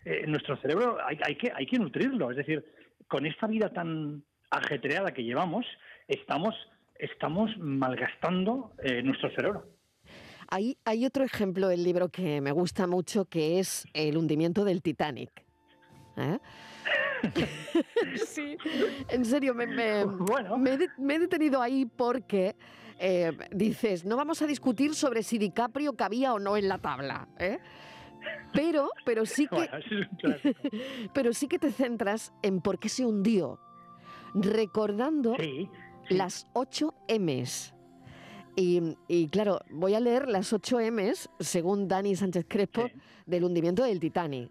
Eh, 0.04 0.26
nuestro 0.26 0.56
cerebro 0.56 0.98
hay, 1.06 1.16
hay, 1.24 1.36
que, 1.36 1.52
hay 1.54 1.64
que 1.64 1.78
nutrirlo. 1.78 2.32
Es 2.32 2.36
decir, 2.36 2.64
con 3.06 3.24
esta 3.24 3.46
vida 3.46 3.72
tan 3.72 4.24
ajetreada 4.50 5.14
que 5.14 5.22
llevamos, 5.22 5.64
estamos 6.08 6.56
estamos 7.02 7.50
malgastando 7.58 8.72
eh, 8.82 9.02
nuestro 9.02 9.30
cerebro. 9.34 9.66
Hay, 10.48 10.76
hay 10.84 11.04
otro 11.04 11.24
ejemplo 11.24 11.68
del 11.68 11.82
libro 11.82 12.08
que 12.08 12.40
me 12.40 12.52
gusta 12.52 12.86
mucho, 12.86 13.24
que 13.24 13.58
es 13.58 13.86
el 13.92 14.16
hundimiento 14.16 14.64
del 14.64 14.82
Titanic. 14.82 15.30
¿Eh? 16.16 16.38
sí, 18.26 18.56
en 19.08 19.24
serio, 19.24 19.54
me, 19.54 19.64
he 19.64 21.18
detenido 21.18 21.62
ahí 21.62 21.86
porque 21.86 22.54
eh, 22.98 23.32
dices, 23.50 24.04
no 24.04 24.16
vamos 24.16 24.42
a 24.42 24.46
discutir 24.46 24.94
sobre 24.94 25.22
si 25.22 25.38
DiCaprio 25.38 25.94
cabía 25.94 26.34
o 26.34 26.38
no 26.38 26.56
en 26.56 26.68
la 26.68 26.78
tabla. 26.78 27.28
Pero, 28.52 28.90
pero 29.04 29.24
sí 29.26 29.48
que, 29.48 30.54
pero 31.14 31.32
sí 31.32 31.48
que 31.48 31.58
te 31.58 31.72
centras 31.72 32.32
en 32.42 32.60
por 32.60 32.78
qué 32.78 32.88
se 32.88 33.06
hundió, 33.06 33.58
recordando 34.34 35.34
las 36.14 36.46
8 36.54 36.94
M's. 37.08 37.74
Y, 38.54 39.28
claro, 39.28 39.60
voy 39.70 39.94
a 39.94 40.00
leer 40.00 40.28
las 40.28 40.52
8 40.52 40.80
M's, 40.80 41.30
según 41.40 41.88
Dani 41.88 42.14
Sánchez 42.16 42.44
Crespo, 42.48 42.90
del 43.26 43.44
hundimiento 43.44 43.82
del 43.84 43.98
Titanic. 43.98 44.50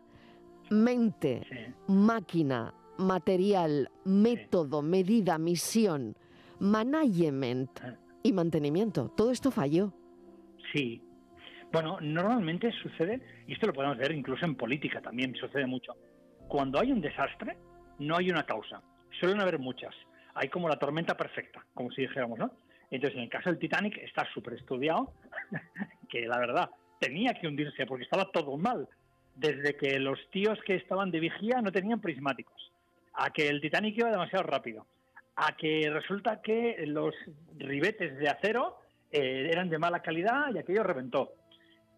Mente, 0.70 1.74
máquina, 1.88 2.74
material, 2.98 3.90
método, 4.06 4.82
medida, 4.82 5.38
misión, 5.38 6.16
management 6.60 7.70
Ah. 7.84 7.96
y 8.24 8.32
mantenimiento. 8.34 9.10
Todo 9.10 9.32
esto 9.32 9.52
falló. 9.52 9.94
Sí. 10.74 11.02
Bueno, 11.72 12.00
normalmente 12.02 12.72
sucede, 12.84 13.22
y 13.48 13.54
esto 13.54 13.68
lo 13.68 13.74
podemos 13.74 13.98
ver 13.98 14.12
incluso 14.12 14.46
en 14.46 14.56
política 14.56 15.02
también, 15.02 15.34
sucede 15.36 15.66
mucho. 15.66 15.94
Cuando 16.48 16.80
hay 16.80 16.92
un 16.92 17.02
desastre, 17.02 17.58
no 18.00 18.18
hay 18.18 18.30
una 18.30 18.46
causa. 18.46 18.82
Suelen 19.20 19.40
haber 19.42 19.60
muchas. 19.60 19.94
Hay 20.36 20.50
como 20.50 20.70
la 20.70 20.78
tormenta 20.78 21.16
perfecta, 21.16 21.64
como 21.74 21.92
si 21.92 22.02
dijéramos, 22.02 22.40
¿no? 22.40 22.52
Entonces, 22.90 23.18
en 23.18 23.24
el 23.24 23.30
caso 23.30 23.50
del 23.50 23.60
Titanic 23.60 23.98
está 23.98 24.26
súper 24.34 24.54
estudiado, 24.56 25.14
que 26.10 26.28
la 26.28 26.38
verdad 26.40 26.70
tenía 27.00 27.34
que 27.34 27.48
hundirse 27.48 27.86
porque 27.86 28.04
estaba 28.04 28.32
todo 28.32 28.58
mal. 28.58 28.88
Desde 29.36 29.76
que 29.78 29.98
los 30.00 30.20
tíos 30.30 30.60
que 30.66 30.76
estaban 30.76 31.10
de 31.10 31.20
vigía 31.22 31.62
no 31.62 31.72
tenían 31.72 32.02
prismáticos, 32.02 32.72
a 33.14 33.30
que 33.32 33.48
el 33.48 33.62
Titanic 33.62 33.98
iba 33.98 34.10
demasiado 34.12 34.44
rápido, 34.44 34.86
a 35.38 35.56
que 35.56 35.90
resulta 35.90 36.42
que 36.42 36.84
los 36.86 37.16
ribetes 37.58 38.18
de 38.18 38.28
acero 38.30 38.78
eh, 39.12 39.48
eran 39.52 39.70
de 39.70 39.80
mala 39.80 40.02
calidad 40.02 40.54
y 40.54 40.60
aquello 40.60 40.84
reventó. 40.84 41.34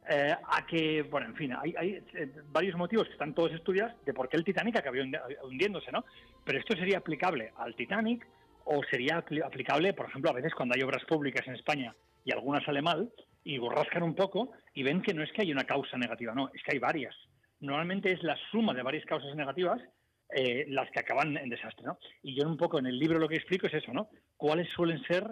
Eh, 0.09 0.35
a 0.43 0.65
que, 0.65 1.01
bueno, 1.03 1.27
en 1.27 1.35
fin, 1.35 1.53
hay, 1.59 1.73
hay, 1.77 2.03
eh, 2.13 2.29
varios 2.51 2.75
motivos 2.75 3.07
que 3.07 3.13
están 3.13 3.33
todos 3.33 3.51
estudiados 3.53 3.93
de 4.05 4.13
por 4.13 4.27
qué 4.29 4.37
el 4.37 4.43
Titanic 4.43 4.75
acabó 4.77 4.97
hundi- 4.97 5.19
hundiéndose, 5.43 5.91
¿no? 5.91 6.03
Pero 6.45 6.59
esto 6.59 6.75
sería 6.75 6.97
aplicable 6.97 7.51
al 7.57 7.75
Titanic 7.75 8.25
o 8.65 8.81
sería 8.83 9.23
apli- 9.23 9.43
aplicable, 9.43 9.93
por 9.93 10.07
ejemplo, 10.07 10.31
a 10.31 10.33
veces 10.33 10.53
cuando 10.53 10.75
hay 10.75 10.81
obras 10.83 11.03
públicas 11.05 11.45
en 11.47 11.55
España 11.55 11.95
y 12.25 12.31
alguna 12.31 12.63
sale 12.63 12.81
mal 12.81 13.11
y 13.43 13.57
rascan 13.59 14.03
un 14.03 14.15
poco 14.15 14.51
y 14.73 14.83
ven 14.83 15.01
que 15.01 15.13
no 15.13 15.23
es 15.23 15.31
que 15.31 15.41
hay 15.41 15.51
una 15.51 15.65
causa 15.65 15.97
negativa, 15.97 16.33
no, 16.33 16.49
es 16.53 16.63
que 16.63 16.73
hay 16.73 16.79
varias. 16.79 17.15
Normalmente 17.59 18.11
es 18.11 18.23
la 18.23 18.37
suma 18.51 18.73
de 18.73 18.83
varias 18.83 19.05
causas 19.05 19.35
negativas 19.35 19.81
eh, 20.29 20.65
las 20.69 20.89
que 20.91 20.99
acaban 20.99 21.37
en 21.37 21.49
desastre, 21.49 21.85
¿no? 21.85 21.97
Y 22.23 22.35
yo 22.35 22.47
un 22.47 22.57
poco 22.57 22.79
en 22.79 22.87
el 22.87 22.97
libro 22.97 23.19
lo 23.19 23.29
que 23.29 23.35
explico 23.35 23.67
es 23.67 23.73
eso, 23.73 23.93
¿no? 23.93 24.09
¿Cuáles 24.37 24.69
suelen 24.69 25.03
ser 25.03 25.25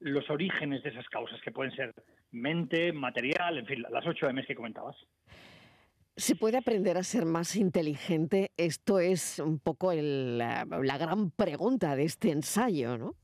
los 0.00 0.28
orígenes 0.30 0.82
de 0.82 0.90
esas 0.90 1.08
causas, 1.08 1.40
que 1.40 1.52
pueden 1.52 1.74
ser 1.74 1.94
mente, 2.32 2.92
material, 2.92 3.58
en 3.58 3.66
fin, 3.66 3.82
las 3.88 4.06
ocho 4.06 4.28
M's 4.28 4.46
que 4.46 4.54
comentabas. 4.56 4.96
¿Se 6.16 6.36
puede 6.36 6.58
aprender 6.58 6.98
a 6.98 7.02
ser 7.02 7.24
más 7.24 7.56
inteligente? 7.56 8.52
Esto 8.56 9.00
es 9.00 9.38
un 9.38 9.58
poco 9.58 9.92
la, 9.94 10.66
la 10.66 10.98
gran 10.98 11.30
pregunta 11.30 11.96
de 11.96 12.04
este 12.04 12.30
ensayo, 12.30 12.98
¿no? 12.98 13.14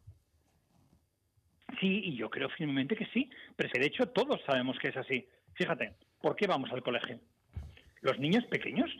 Sí, 1.80 2.00
y 2.04 2.16
yo 2.16 2.30
creo 2.30 2.48
firmemente 2.48 2.96
que 2.96 3.06
sí, 3.06 3.30
pero 3.56 3.70
de 3.74 3.86
hecho 3.86 4.08
todos 4.08 4.40
sabemos 4.46 4.78
que 4.78 4.88
es 4.88 4.96
así. 4.96 5.26
Fíjate, 5.54 5.94
¿por 6.20 6.34
qué 6.34 6.46
vamos 6.46 6.72
al 6.72 6.82
colegio? 6.82 7.20
Los 8.00 8.18
niños 8.18 8.44
pequeños, 8.46 8.90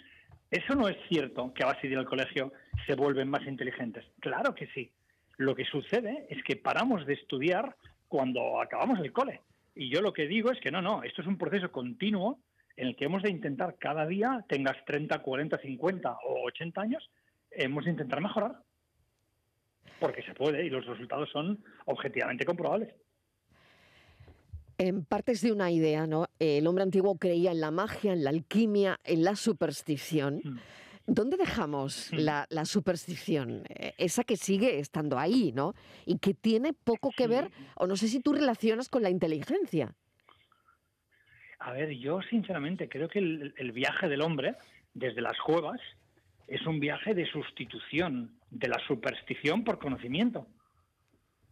eso 0.51 0.75
no 0.75 0.89
es 0.89 0.97
cierto 1.09 1.53
que 1.55 1.63
a 1.63 1.69
base 1.69 1.87
de 1.87 1.95
ir 1.95 1.99
al 1.99 2.07
colegio 2.07 2.53
se 2.87 2.95
vuelven 2.95 3.31
más 3.31 3.47
inteligentes. 3.47 4.05
Claro 4.21 4.55
que 4.55 4.67
sí. 4.69 4.93
Lo 5.39 5.55
que 5.55 5.65
sucede 5.65 6.27
es 6.29 6.43
que 6.45 6.57
paramos 6.57 7.07
de 7.07 7.15
estudiar 7.15 7.77
cuando 8.07 8.61
acabamos 8.61 8.99
el 9.01 9.13
cole. 9.13 9.41
Y 9.75 9.89
yo 9.89 10.03
lo 10.03 10.13
que 10.13 10.27
digo 10.27 10.51
es 10.51 10.61
que 10.61 10.71
no, 10.71 10.83
no, 10.83 11.03
esto 11.03 11.23
es 11.23 11.29
un 11.29 11.39
proceso 11.39 11.71
continuo 11.73 12.41
en 12.79 12.87
el 12.87 12.97
que 12.97 13.07
hemos 13.07 13.23
de 13.25 13.31
intentar 13.31 13.77
cada 13.79 14.07
día, 14.07 14.45
tengas 14.49 14.77
30, 14.87 15.19
40, 15.19 15.59
50 15.59 16.13
o 16.25 16.47
80 16.47 16.81
años, 16.81 17.11
hemos 17.51 17.85
de 17.85 17.91
intentar 17.91 18.21
mejorar. 18.21 18.63
Porque 19.99 20.23
se 20.23 20.33
puede 20.33 20.65
y 20.65 20.71
los 20.71 20.87
resultados 20.87 21.29
son 21.31 21.63
objetivamente 21.87 22.45
comprobables. 22.45 22.95
En 24.79 25.05
partes 25.05 25.41
de 25.41 25.51
una 25.51 25.73
idea, 25.73 26.07
¿no? 26.07 26.27
El 26.39 26.69
hombre 26.69 26.85
antiguo 26.85 27.19
creía 27.19 27.51
en 27.51 27.61
la 27.61 27.73
magia, 27.73 28.13
en 28.13 28.23
la 28.23 28.31
alquimia, 28.31 29.01
en 29.03 29.25
la 29.25 29.35
superstición. 29.35 30.41
Mm. 30.45 30.59
¿Dónde 31.09 31.37
dejamos 31.37 32.13
Mm. 32.13 32.17
la, 32.19 32.47
la 32.49 32.65
superstición? 32.65 33.65
Eh, 33.71 33.95
Esa 33.99 34.23
que 34.23 34.37
sigue 34.37 34.79
estando 34.79 35.19
ahí, 35.19 35.51
¿no? 35.53 35.75
Y 36.07 36.19
que 36.19 36.33
tiene 36.33 36.75
poco 36.75 37.11
que 37.11 37.27
ver, 37.27 37.51
o 37.75 37.89
no 37.89 37.97
sé 37.97 38.07
si 38.07 38.21
tú 38.21 38.33
relacionas 38.33 38.89
con 38.89 39.03
la 39.03 39.11
inteligencia. 39.11 39.97
A 41.59 41.73
ver, 41.73 41.91
yo 41.97 42.21
sinceramente 42.23 42.89
creo 42.89 43.09
que 43.09 43.19
el, 43.19 43.73
viaje 43.73 44.09
del 44.09 44.23
hombre 44.23 44.55
desde 44.95 45.21
las 45.21 45.37
cuevas 45.39 45.81
es 46.47 46.65
un 46.67 46.79
viaje 46.79 47.15
de 47.15 47.27
sustitución 47.27 48.39
de 48.51 48.69
la 48.69 48.79
superstición 48.87 49.65
por 49.65 49.79
conocimiento. 49.79 50.47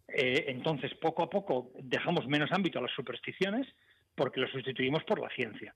Eh, 0.09 0.45
entonces, 0.49 0.95
poco 0.95 1.25
a 1.25 1.31
poco 1.31 1.73
dejamos 1.83 2.27
menos 2.29 2.53
ámbito 2.53 2.79
a 2.79 2.83
las 2.83 2.93
supersticiones 2.93 3.67
porque 4.15 4.41
lo 4.41 4.49
sustituimos 4.49 5.03
por 5.05 5.21
la 5.21 5.29
ciencia. 5.31 5.75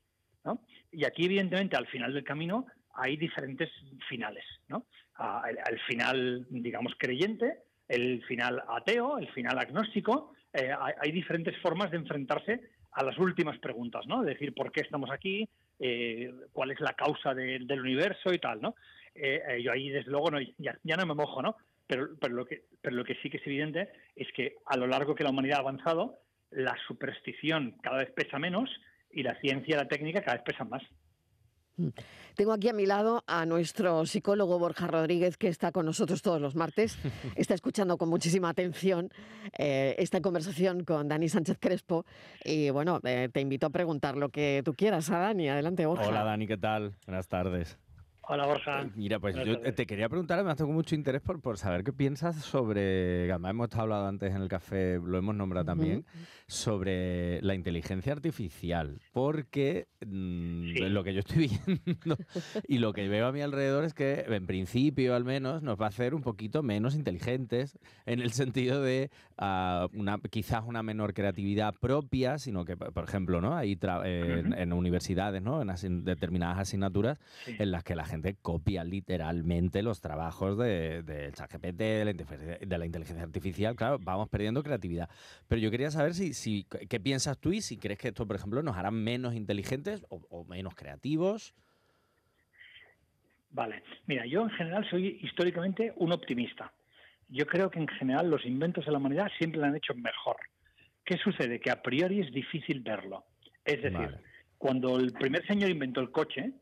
Y 0.93 1.05
aquí, 1.05 1.27
evidentemente, 1.27 1.77
al 1.77 1.87
final 1.87 2.15
del 2.15 2.25
camino 2.25 2.67
hay 2.95 3.17
diferentes 3.17 3.69
finales. 4.09 4.45
¿no? 4.69 4.87
El, 5.49 5.59
el 5.71 5.81
final, 5.81 6.47
digamos, 6.51 6.95
creyente, 6.99 7.59
el 7.89 8.25
final 8.25 8.63
ateo, 8.69 9.19
el 9.19 9.29
final 9.33 9.59
agnóstico. 9.59 10.33
eh, 10.53 10.71
hay, 10.77 10.95
hay 11.01 11.13
diferentes 11.13 11.57
formas 11.59 11.91
de 11.91 11.99
enfrentarse 11.99 12.61
a 12.93 13.05
las 13.05 13.19
últimas 13.19 13.59
preguntas, 13.59 14.07
¿no? 14.07 14.23
De 14.23 14.33
decir, 14.33 14.53
¿por 14.55 14.73
qué 14.73 14.81
estamos 14.81 15.11
aquí? 15.11 15.49
Eh, 15.79 16.33
¿Cuál 16.53 16.73
es 16.73 16.81
la 16.81 16.95
causa 16.95 17.35
de- 17.35 17.61
del 17.61 17.81
universo 17.81 18.33
y 18.33 18.39
tal, 18.39 18.61
¿no? 18.61 18.75
Eh, 19.15 19.43
eh, 19.49 19.63
yo 19.63 19.73
ahí, 19.73 19.91
desde 19.91 20.11
luego, 20.11 20.31
no, 20.31 20.39
ya, 20.59 20.79
ya 20.83 20.97
no 20.97 21.07
me 21.07 21.15
mojo, 21.15 21.43
¿no? 21.43 21.57
Pero, 21.87 22.09
pero, 22.21 22.35
lo 22.35 22.45
que, 22.45 22.65
pero 22.81 22.97
lo 22.97 23.05
que 23.05 23.17
sí 23.17 23.31
que 23.31 23.39
es 23.39 23.47
evidente 23.47 23.89
es 24.15 24.29
que 24.33 24.57
a 24.67 24.77
lo 24.77 24.87
largo 24.87 25.15
que 25.15 25.25
la 25.25 25.31
humanidad 25.31 25.59
ha 25.59 25.61
avanzado, 25.61 26.19
la 26.51 26.77
superstición 26.87 27.77
cada 27.83 27.99
vez 27.99 28.11
pesa 28.13 28.39
menos 28.39 28.71
y 29.13 29.23
la 29.23 29.35
ciencia 29.41 29.75
y 29.75 29.79
la 29.79 29.89
técnica 29.89 30.23
cada 30.23 30.37
vez 30.37 30.45
pesan 30.45 30.69
más. 30.69 30.83
Tengo 32.35 32.53
aquí 32.53 32.69
a 32.69 32.73
mi 32.73 32.87
lado 32.87 33.23
a 33.27 33.45
nuestro 33.47 34.07
psicólogo 34.07 34.59
Borja 34.59 34.87
Rodríguez, 34.87 35.37
que 35.37 35.49
está 35.49 35.73
con 35.73 35.87
nosotros 35.87 36.23
todos 36.23 36.41
los 36.41 36.55
martes. 36.55 36.97
Está 37.37 37.55
escuchando 37.55 37.99
con 37.99 38.09
muchísima 38.09 38.49
atención 38.49 39.11
eh, 39.59 39.95
esta 39.99 40.21
conversación 40.21 40.85
con 40.85 41.09
Dani 41.09 41.29
Sánchez 41.29 41.59
Crespo. 41.61 42.05
Y 42.45 42.71
bueno, 42.71 43.01
eh, 43.05 43.29
te 43.33 43.41
invito 43.41 43.67
a 43.67 43.71
preguntar 43.71 44.17
lo 44.17 44.29
que 44.31 44.63
tú 44.65 44.75
quieras 44.75 45.11
a 45.11 45.19
Dani. 45.19 45.49
Adelante, 45.49 45.87
Borja. 45.87 46.09
Hola 46.09 46.25
Dani, 46.25 46.47
¿qué 46.47 46.57
tal? 46.57 46.95
Buenas 47.07 47.29
tardes. 47.29 47.79
Hola, 48.33 48.47
Borja. 48.47 48.87
Mira, 48.95 49.19
pues 49.19 49.35
Buenas 49.35 49.49
yo 49.49 49.59
tardes. 49.59 49.75
te 49.75 49.87
quería 49.87 50.09
preguntar, 50.09 50.39
además 50.39 50.57
tengo 50.57 50.71
mucho 50.73 50.95
interés 50.95 51.21
por, 51.21 51.41
por 51.41 51.59
saber 51.59 51.83
qué 51.83 51.93
piensas 51.93 52.37
sobre, 52.37 53.29
además 53.29 53.51
hemos 53.51 53.75
hablado 53.75 54.07
antes 54.07 54.33
en 54.33 54.41
el 54.41 54.47
café, 54.49 55.01
lo 55.05 55.19
hemos 55.19 55.35
nombrado 55.35 55.65
también, 55.67 56.05
sobre 56.47 57.43
la 57.43 57.57
inteligencia 57.57 58.13
artificial, 58.13 59.01
porque 59.13 59.89
mm, 60.07 60.61
Sí. 60.75 60.89
lo 60.91 61.03
que 61.03 61.13
yo 61.13 61.21
estoy 61.21 61.49
viendo 61.85 62.17
y 62.69 62.79
lo 62.79 62.93
que 62.93 63.09
veo 63.09 63.27
a 63.27 63.33
mi 63.33 63.41
alrededor 63.41 63.83
es 63.85 63.95
que 63.95 64.25
en 64.29 64.47
principio 64.47 65.17
al 65.17 65.25
menos 65.25 65.63
nos 65.65 65.81
va 65.81 65.87
a 65.87 65.89
hacer 65.89 66.15
un 66.15 66.23
poquito 66.23 66.63
menos 66.63 66.95
inteligentes 66.95 67.79
en 68.07 68.21
el 68.21 68.31
sentido 68.31 68.81
de 68.81 69.11
ah, 69.39 69.89
una, 69.93 70.19
quizás 70.31 70.63
una 70.65 70.85
menor 70.85 71.15
creatividad 71.15 71.75
propia, 71.81 72.39
sino 72.39 72.65
que, 72.65 72.77
por 72.77 73.03
ejemplo, 73.03 73.41
¿no? 73.41 73.61
Tra- 73.61 74.03
eh, 74.05 74.41
en, 74.41 74.53
Ujú. 74.53 74.55
en 74.61 74.73
universidades, 74.73 75.43
¿no? 75.43 75.63
En 75.63 76.05
determinadas 76.05 76.59
asignaturas 76.59 77.19
Sí. 77.45 77.57
en 77.59 77.71
las 77.73 77.83
que 77.83 77.97
la 77.97 78.05
gente 78.05 78.20
copia 78.41 78.85
literalmente 78.85 79.83
los 79.83 80.01
trabajos 80.01 80.57
de, 80.59 81.31
ChatGPT, 81.35 81.79
de 81.79 82.05
la, 82.05 82.11
inteligencia- 82.13 82.59
de 82.59 82.79
la 82.79 82.87
inteligencia 82.87 83.25
artificial. 83.25 83.77
Claro, 83.77 83.99
vamos 84.01 84.29
perdiendo 84.29 84.63
creatividad. 84.63 85.09
Pero 85.49 85.61
yo 85.61 85.71
quería 85.71 85.91
saber 85.91 86.15
si, 86.15 86.35
si 86.35 86.65
qué 86.89 87.01
piensas 87.01 87.39
tú 87.39 87.53
y 87.53 87.61
si 87.61 87.77
crees 87.77 87.99
que 87.99 88.09
esto, 88.09 88.27
por 88.27 88.37
ejemplo, 88.37 88.63
nos 88.63 88.77
hará 88.77 88.91
menos 88.91 89.35
inteligentes 89.35 90.05
o, 90.09 90.21
o 90.31 90.45
menos 90.45 90.75
creativos. 90.75 91.55
Vale. 93.51 93.83
Mira, 94.07 94.27
yo 94.27 94.43
en 94.43 94.51
general 94.51 94.89
soy 94.89 95.19
históricamente 95.23 95.93
un 95.97 96.13
optimista. 96.13 96.73
Yo 97.29 97.47
creo 97.47 97.71
que 97.71 97.79
en 97.81 97.89
general 97.89 98.31
los 98.31 98.45
inventos 98.45 98.85
de 98.87 98.93
la 98.93 98.99
humanidad 98.99 99.29
siempre 99.39 99.61
lo 99.61 99.67
han 99.67 99.77
hecho 99.77 99.95
mejor. 99.95 100.37
¿Qué 101.05 101.17
sucede? 101.17 101.61
Que 101.61 101.71
a 101.71 101.83
priori 101.83 102.21
es 102.21 102.33
difícil 102.33 102.81
verlo. 102.81 103.25
Es 103.65 103.83
decir, 103.83 103.99
Vale. 103.99 104.19
cuando 104.59 104.97
el 104.99 105.13
primer 105.13 105.45
señor 105.47 105.71
inventó 105.71 106.01
el 106.01 106.11
coche, 106.11 106.53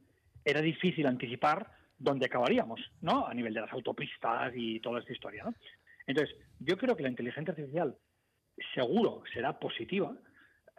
era 0.49 0.61
difícil 0.61 1.07
anticipar 1.07 1.71
dónde 1.99 2.26
acabaríamos, 2.26 2.81
¿no? 3.00 3.26
A 3.26 3.35
nivel 3.35 3.55
de 3.55 3.61
las 3.61 3.73
autopistas 3.73 4.52
y 4.55 4.81
toda 4.81 5.00
esta 5.00 5.12
historia, 5.12 5.45
¿no? 5.45 5.55
Entonces, 6.07 6.35
yo 6.61 6.76
creo 6.76 6.97
que 6.97 7.02
la 7.02 7.11
inteligencia 7.11 7.50
artificial 7.52 7.97
seguro 8.75 9.23
será 9.33 9.59
positiva, 9.59 10.17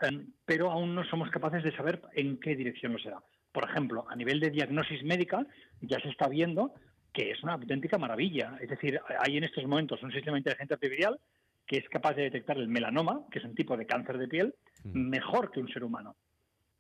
eh, 0.02 0.26
pero 0.46 0.72
aún 0.72 0.96
no 0.96 1.04
somos 1.06 1.30
capaces 1.30 1.64
de 1.64 1.76
saber 1.76 2.02
en 2.14 2.40
qué 2.40 2.56
dirección 2.56 2.94
lo 2.94 3.00
será. 3.00 3.22
Por 3.52 3.70
ejemplo, 3.70 4.06
a 4.10 4.16
nivel 4.16 4.40
de 4.40 4.50
diagnosis 4.50 5.04
médica, 5.04 5.46
ya 5.82 6.00
se 6.00 6.10
está 6.10 6.28
viendo 6.28 6.74
que 7.14 7.32
es 7.32 7.44
una 7.44 7.54
auténtica 7.54 7.98
maravilla. 7.98 8.58
Es 8.62 8.70
decir, 8.70 9.00
hay 9.20 9.38
en 9.38 9.44
estos 9.44 9.66
momentos 9.66 10.02
un 10.04 10.12
sistema 10.12 10.36
de 10.36 10.40
inteligencia 10.40 10.76
artificial 10.76 11.20
que 11.66 11.78
es 11.78 11.90
capaz 11.90 12.14
de 12.16 12.24
detectar 12.24 12.58
el 12.58 12.68
melanoma, 12.68 13.26
que 13.32 13.40
es 13.40 13.46
un 13.46 13.54
tipo 13.56 13.78
de 13.78 13.86
cáncer 13.86 14.18
de 14.18 14.28
piel, 14.28 14.56
Mm. 14.84 15.10
mejor 15.10 15.52
que 15.52 15.60
un 15.60 15.68
ser 15.68 15.84
humano. 15.84 16.16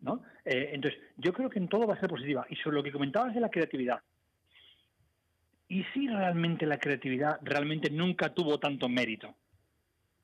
¿No? 0.01 0.23
Eh, 0.45 0.71
entonces, 0.73 0.99
yo 1.17 1.33
creo 1.33 1.49
que 1.49 1.59
en 1.59 1.67
todo 1.67 1.87
va 1.87 1.95
a 1.95 1.99
ser 1.99 2.09
positiva. 2.09 2.45
Y 2.49 2.55
sobre 2.57 2.77
lo 2.77 2.83
que 2.83 2.91
comentabas 2.91 3.33
de 3.33 3.41
la 3.41 3.49
creatividad, 3.49 4.01
¿y 5.67 5.83
si 5.93 6.07
realmente 6.07 6.65
la 6.65 6.79
creatividad 6.79 7.39
realmente 7.41 7.89
nunca 7.89 8.33
tuvo 8.33 8.59
tanto 8.59 8.89
mérito? 8.89 9.35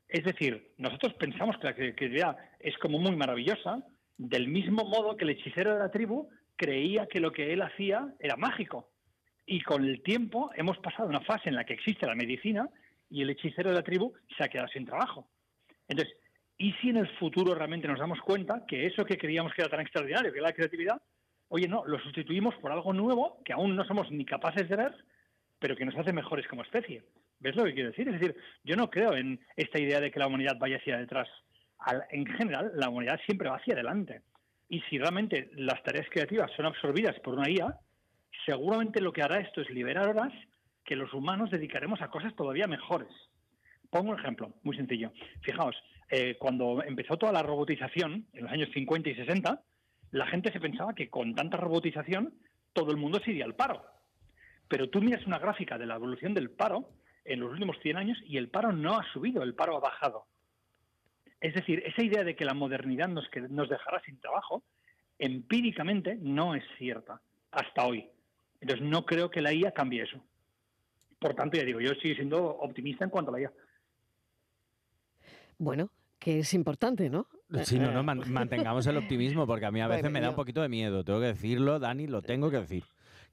Es 0.08 0.24
decir, 0.24 0.72
nosotros 0.78 1.14
pensamos 1.14 1.58
que 1.58 1.66
la 1.66 1.74
creatividad 1.74 2.36
es 2.60 2.76
como 2.78 2.98
muy 2.98 3.16
maravillosa, 3.16 3.82
del 4.16 4.48
mismo 4.48 4.84
modo 4.84 5.16
que 5.16 5.24
el 5.24 5.30
hechicero 5.30 5.74
de 5.74 5.80
la 5.80 5.90
tribu 5.90 6.28
creía 6.56 7.06
que 7.06 7.20
lo 7.20 7.32
que 7.32 7.52
él 7.52 7.62
hacía 7.62 8.14
era 8.18 8.36
mágico. 8.36 8.90
Y 9.44 9.60
con 9.60 9.84
el 9.84 10.02
tiempo 10.02 10.50
hemos 10.56 10.78
pasado 10.78 11.08
una 11.08 11.20
fase 11.20 11.48
en 11.48 11.54
la 11.54 11.64
que 11.64 11.74
existe 11.74 12.06
la 12.06 12.14
medicina 12.14 12.68
y 13.10 13.22
el 13.22 13.30
hechicero 13.30 13.70
de 13.70 13.76
la 13.76 13.82
tribu 13.82 14.12
se 14.36 14.44
ha 14.44 14.48
quedado 14.48 14.68
sin 14.68 14.86
trabajo. 14.86 15.28
Entonces, 15.88 16.16
¿y 16.58 16.72
si 16.74 16.90
en 16.90 16.98
el 16.98 17.08
futuro 17.18 17.54
realmente 17.54 17.88
nos 17.88 17.98
damos 17.98 18.20
cuenta 18.20 18.64
que 18.66 18.86
eso 18.86 19.04
que 19.04 19.18
creíamos 19.18 19.52
que 19.52 19.62
era 19.62 19.70
tan 19.70 19.80
extraordinario, 19.80 20.32
que 20.32 20.38
era 20.38 20.48
la 20.48 20.54
creatividad, 20.54 21.00
oye, 21.48 21.68
no, 21.68 21.84
lo 21.86 21.98
sustituimos 22.00 22.54
por 22.56 22.72
algo 22.72 22.92
nuevo 22.92 23.42
que 23.44 23.52
aún 23.52 23.76
no 23.76 23.84
somos 23.84 24.10
ni 24.10 24.24
capaces 24.24 24.68
de 24.68 24.76
ver, 24.76 24.94
pero 25.58 25.76
que 25.76 25.84
nos 25.84 25.96
hace 25.96 26.12
mejores 26.12 26.46
como 26.48 26.62
especie? 26.62 27.04
¿Ves 27.38 27.56
lo 27.56 27.64
que 27.64 27.74
quiero 27.74 27.90
decir? 27.90 28.08
Es 28.08 28.20
decir, 28.20 28.36
yo 28.64 28.76
no 28.76 28.90
creo 28.90 29.14
en 29.14 29.40
esta 29.56 29.80
idea 29.80 30.00
de 30.00 30.10
que 30.10 30.18
la 30.18 30.26
humanidad 30.26 30.56
vaya 30.58 30.76
hacia 30.76 30.96
detrás. 30.98 31.28
en 32.10 32.26
general, 32.26 32.72
la 32.74 32.88
humanidad 32.88 33.20
siempre 33.26 33.48
va 33.48 33.56
hacia 33.56 33.74
adelante. 33.74 34.22
Y 34.68 34.80
si 34.82 34.98
realmente 34.98 35.50
las 35.54 35.82
tareas 35.82 36.08
creativas 36.10 36.50
son 36.56 36.66
absorbidas 36.66 37.18
por 37.20 37.34
una 37.34 37.48
IA, 37.48 37.78
seguramente 38.44 39.00
lo 39.00 39.12
que 39.12 39.22
hará 39.22 39.38
esto 39.38 39.60
es 39.60 39.70
liberar 39.70 40.08
horas 40.08 40.32
que 40.84 40.96
los 40.96 41.12
humanos 41.12 41.50
dedicaremos 41.50 42.00
a 42.00 42.08
cosas 42.08 42.34
todavía 42.34 42.66
mejores. 42.66 43.12
Pongo 43.96 44.10
un 44.12 44.18
ejemplo 44.18 44.52
muy 44.62 44.76
sencillo. 44.76 45.10
Fijaos, 45.40 45.74
eh, 46.10 46.36
cuando 46.38 46.82
empezó 46.82 47.16
toda 47.16 47.32
la 47.32 47.42
robotización, 47.42 48.26
en 48.34 48.42
los 48.42 48.52
años 48.52 48.68
50 48.74 49.08
y 49.08 49.14
60, 49.14 49.62
la 50.10 50.26
gente 50.26 50.52
se 50.52 50.60
pensaba 50.60 50.94
que 50.94 51.08
con 51.08 51.34
tanta 51.34 51.56
robotización 51.56 52.34
todo 52.74 52.90
el 52.90 52.98
mundo 52.98 53.20
se 53.24 53.30
iría 53.30 53.46
al 53.46 53.54
paro. 53.54 53.86
Pero 54.68 54.90
tú 54.90 55.00
miras 55.00 55.26
una 55.26 55.38
gráfica 55.38 55.78
de 55.78 55.86
la 55.86 55.94
evolución 55.94 56.34
del 56.34 56.50
paro 56.50 56.90
en 57.24 57.40
los 57.40 57.50
últimos 57.50 57.78
100 57.80 57.96
años 57.96 58.18
y 58.26 58.36
el 58.36 58.50
paro 58.50 58.70
no 58.70 58.98
ha 58.98 59.12
subido, 59.14 59.42
el 59.42 59.54
paro 59.54 59.78
ha 59.78 59.80
bajado. 59.80 60.26
Es 61.40 61.54
decir, 61.54 61.82
esa 61.86 62.04
idea 62.04 62.22
de 62.22 62.36
que 62.36 62.44
la 62.44 62.52
modernidad 62.52 63.08
nos, 63.08 63.24
nos 63.48 63.70
dejará 63.70 64.02
sin 64.02 64.20
trabajo, 64.20 64.62
empíricamente 65.18 66.18
no 66.20 66.54
es 66.54 66.64
cierta 66.76 67.22
hasta 67.50 67.86
hoy. 67.86 68.10
Entonces 68.60 68.86
no 68.86 69.06
creo 69.06 69.30
que 69.30 69.40
la 69.40 69.54
IA 69.54 69.70
cambie 69.70 70.02
eso. 70.02 70.22
Por 71.18 71.34
tanto, 71.34 71.56
ya 71.56 71.64
digo, 71.64 71.80
yo 71.80 71.94
sigo 71.94 72.14
siendo 72.14 72.44
optimista 72.44 73.02
en 73.02 73.10
cuanto 73.10 73.30
a 73.30 73.32
la 73.32 73.40
IA. 73.40 73.52
Bueno, 75.58 75.90
que 76.18 76.40
es 76.40 76.54
importante, 76.54 77.10
¿no? 77.10 77.26
Sí, 77.64 77.78
no, 77.78 77.90
no, 77.92 78.02
mantengamos 78.02 78.86
el 78.86 78.96
optimismo, 78.96 79.46
porque 79.46 79.66
a 79.66 79.70
mí 79.70 79.80
a 79.80 79.86
veces 79.86 80.10
me 80.10 80.20
da 80.20 80.30
un 80.30 80.36
poquito 80.36 80.62
de 80.62 80.68
miedo, 80.68 81.04
tengo 81.04 81.20
que 81.20 81.26
decirlo, 81.26 81.78
Dani, 81.78 82.06
lo 82.06 82.22
tengo 82.22 82.50
que 82.50 82.58
decir 82.58 82.84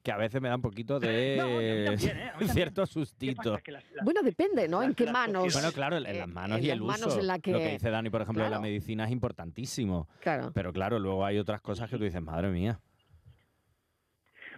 que 0.04 0.12
a 0.12 0.18
veces 0.18 0.42
me 0.42 0.50
da 0.50 0.56
un 0.56 0.62
poquito 0.62 1.00
de 1.00 1.38
¿eh? 1.94 1.98
cierto 2.54 2.86
sustito. 2.86 3.58
Bueno, 4.04 4.22
depende, 4.22 4.68
¿no? 4.68 4.84
En 4.84 4.94
qué 4.94 5.10
manos. 5.10 5.54
Bueno, 5.54 5.72
claro, 5.72 5.98
en 5.98 6.04
las 6.04 6.28
manos 6.28 6.62
y 6.62 6.70
el 6.70 6.82
uso. 6.82 7.22
Lo 7.22 7.40
que 7.40 7.72
dice 7.72 7.90
Dani, 7.90 8.10
por 8.10 8.22
ejemplo, 8.22 8.44
de 8.44 8.50
la 8.50 8.60
medicina 8.60 9.06
es 9.06 9.12
importantísimo. 9.12 10.10
Claro. 10.20 10.52
Pero 10.54 10.74
claro, 10.74 11.00
luego 11.00 11.26
hay 11.26 11.40
otras 11.40 11.62
cosas 11.62 11.90
que 11.90 11.98
tú 11.98 12.04
dices, 12.04 12.22
madre 12.22 12.50
mía. 12.50 12.80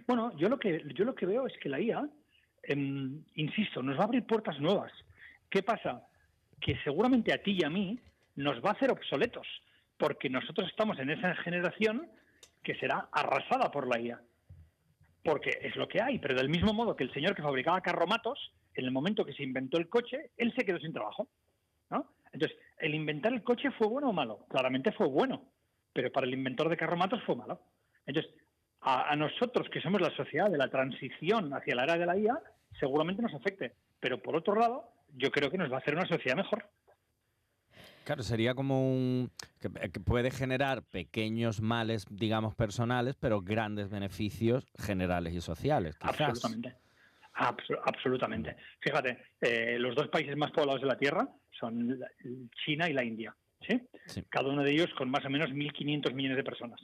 Bueno, 0.06 0.36
yo 0.36 0.48
lo 0.48 0.58
que 0.58 0.82
yo 0.94 1.04
lo 1.04 1.14
que 1.14 1.26
veo 1.26 1.46
es 1.46 1.54
que 1.60 1.68
la 1.68 1.80
IA, 1.80 2.08
em, 2.64 3.24
insisto, 3.34 3.82
nos 3.82 3.96
va 3.96 4.02
a 4.02 4.04
abrir 4.04 4.24
puertas 4.26 4.60
nuevas. 4.60 4.92
¿Qué 5.48 5.62
pasa? 5.62 6.02
Que 6.60 6.78
seguramente 6.84 7.32
a 7.32 7.42
ti 7.42 7.58
y 7.60 7.64
a 7.64 7.70
mí 7.70 7.98
nos 8.34 8.62
va 8.64 8.70
a 8.70 8.72
hacer 8.72 8.90
obsoletos, 8.90 9.46
porque 9.96 10.28
nosotros 10.28 10.68
estamos 10.68 10.98
en 10.98 11.10
esa 11.10 11.34
generación 11.36 12.08
que 12.62 12.74
será 12.76 13.08
arrasada 13.12 13.70
por 13.70 13.86
la 13.88 14.00
IA 14.00 14.20
porque 15.26 15.58
es 15.60 15.74
lo 15.74 15.88
que 15.88 16.00
hay, 16.00 16.20
pero 16.20 16.36
del 16.36 16.48
mismo 16.48 16.72
modo 16.72 16.94
que 16.94 17.02
el 17.02 17.12
señor 17.12 17.34
que 17.34 17.42
fabricaba 17.42 17.80
carromatos, 17.80 18.52
en 18.74 18.84
el 18.84 18.92
momento 18.92 19.24
que 19.24 19.32
se 19.32 19.42
inventó 19.42 19.76
el 19.76 19.88
coche, 19.88 20.30
él 20.36 20.54
se 20.56 20.64
quedó 20.64 20.78
sin 20.78 20.92
trabajo. 20.92 21.26
¿no? 21.90 22.12
Entonces, 22.32 22.56
¿el 22.78 22.94
inventar 22.94 23.32
el 23.32 23.42
coche 23.42 23.72
fue 23.72 23.88
bueno 23.88 24.10
o 24.10 24.12
malo? 24.12 24.46
Claramente 24.48 24.92
fue 24.92 25.08
bueno, 25.08 25.42
pero 25.92 26.12
para 26.12 26.28
el 26.28 26.34
inventor 26.34 26.68
de 26.68 26.76
carromatos 26.76 27.20
fue 27.24 27.34
malo. 27.34 27.60
Entonces, 28.06 28.32
a, 28.82 29.10
a 29.10 29.16
nosotros 29.16 29.68
que 29.68 29.80
somos 29.80 30.00
la 30.00 30.14
sociedad 30.14 30.48
de 30.48 30.58
la 30.58 30.68
transición 30.68 31.52
hacia 31.52 31.74
la 31.74 31.82
era 31.82 31.98
de 31.98 32.06
la 32.06 32.16
IA, 32.16 32.40
seguramente 32.78 33.20
nos 33.20 33.34
afecte, 33.34 33.72
pero 33.98 34.22
por 34.22 34.36
otro 34.36 34.54
lado, 34.54 34.92
yo 35.16 35.30
creo 35.30 35.50
que 35.50 35.58
nos 35.58 35.70
va 35.70 35.76
a 35.76 35.78
hacer 35.78 35.94
una 35.94 36.06
sociedad 36.06 36.36
mejor. 36.36 36.68
Claro, 38.04 38.22
sería 38.22 38.54
como 38.54 38.88
un... 38.88 39.32
Que, 39.60 39.68
puede 40.00 40.30
generar 40.30 40.84
pequeños 40.84 41.60
males, 41.60 42.06
digamos, 42.08 42.54
personales, 42.54 43.16
pero 43.18 43.40
grandes 43.40 43.90
beneficios 43.90 44.64
generales 44.78 45.34
y 45.34 45.40
sociales. 45.40 45.96
Absolutamente. 46.00 46.76
absolutamente. 47.34 48.56
Fíjate, 48.78 49.18
eh, 49.40 49.76
los 49.80 49.96
dos 49.96 50.08
países 50.08 50.36
más 50.36 50.52
poblados 50.52 50.82
de 50.82 50.86
la 50.86 50.96
Tierra 50.96 51.28
son 51.58 51.98
China 52.64 52.88
y 52.88 52.92
la 52.92 53.02
India. 53.02 53.34
¿sí? 53.66 53.80
Cada 54.28 54.50
uno 54.50 54.62
de 54.62 54.70
ellos 54.70 54.94
con 54.96 55.10
más 55.10 55.24
o 55.24 55.30
menos 55.30 55.50
1.500 55.50 56.14
millones 56.14 56.36
de 56.36 56.44
personas. 56.44 56.80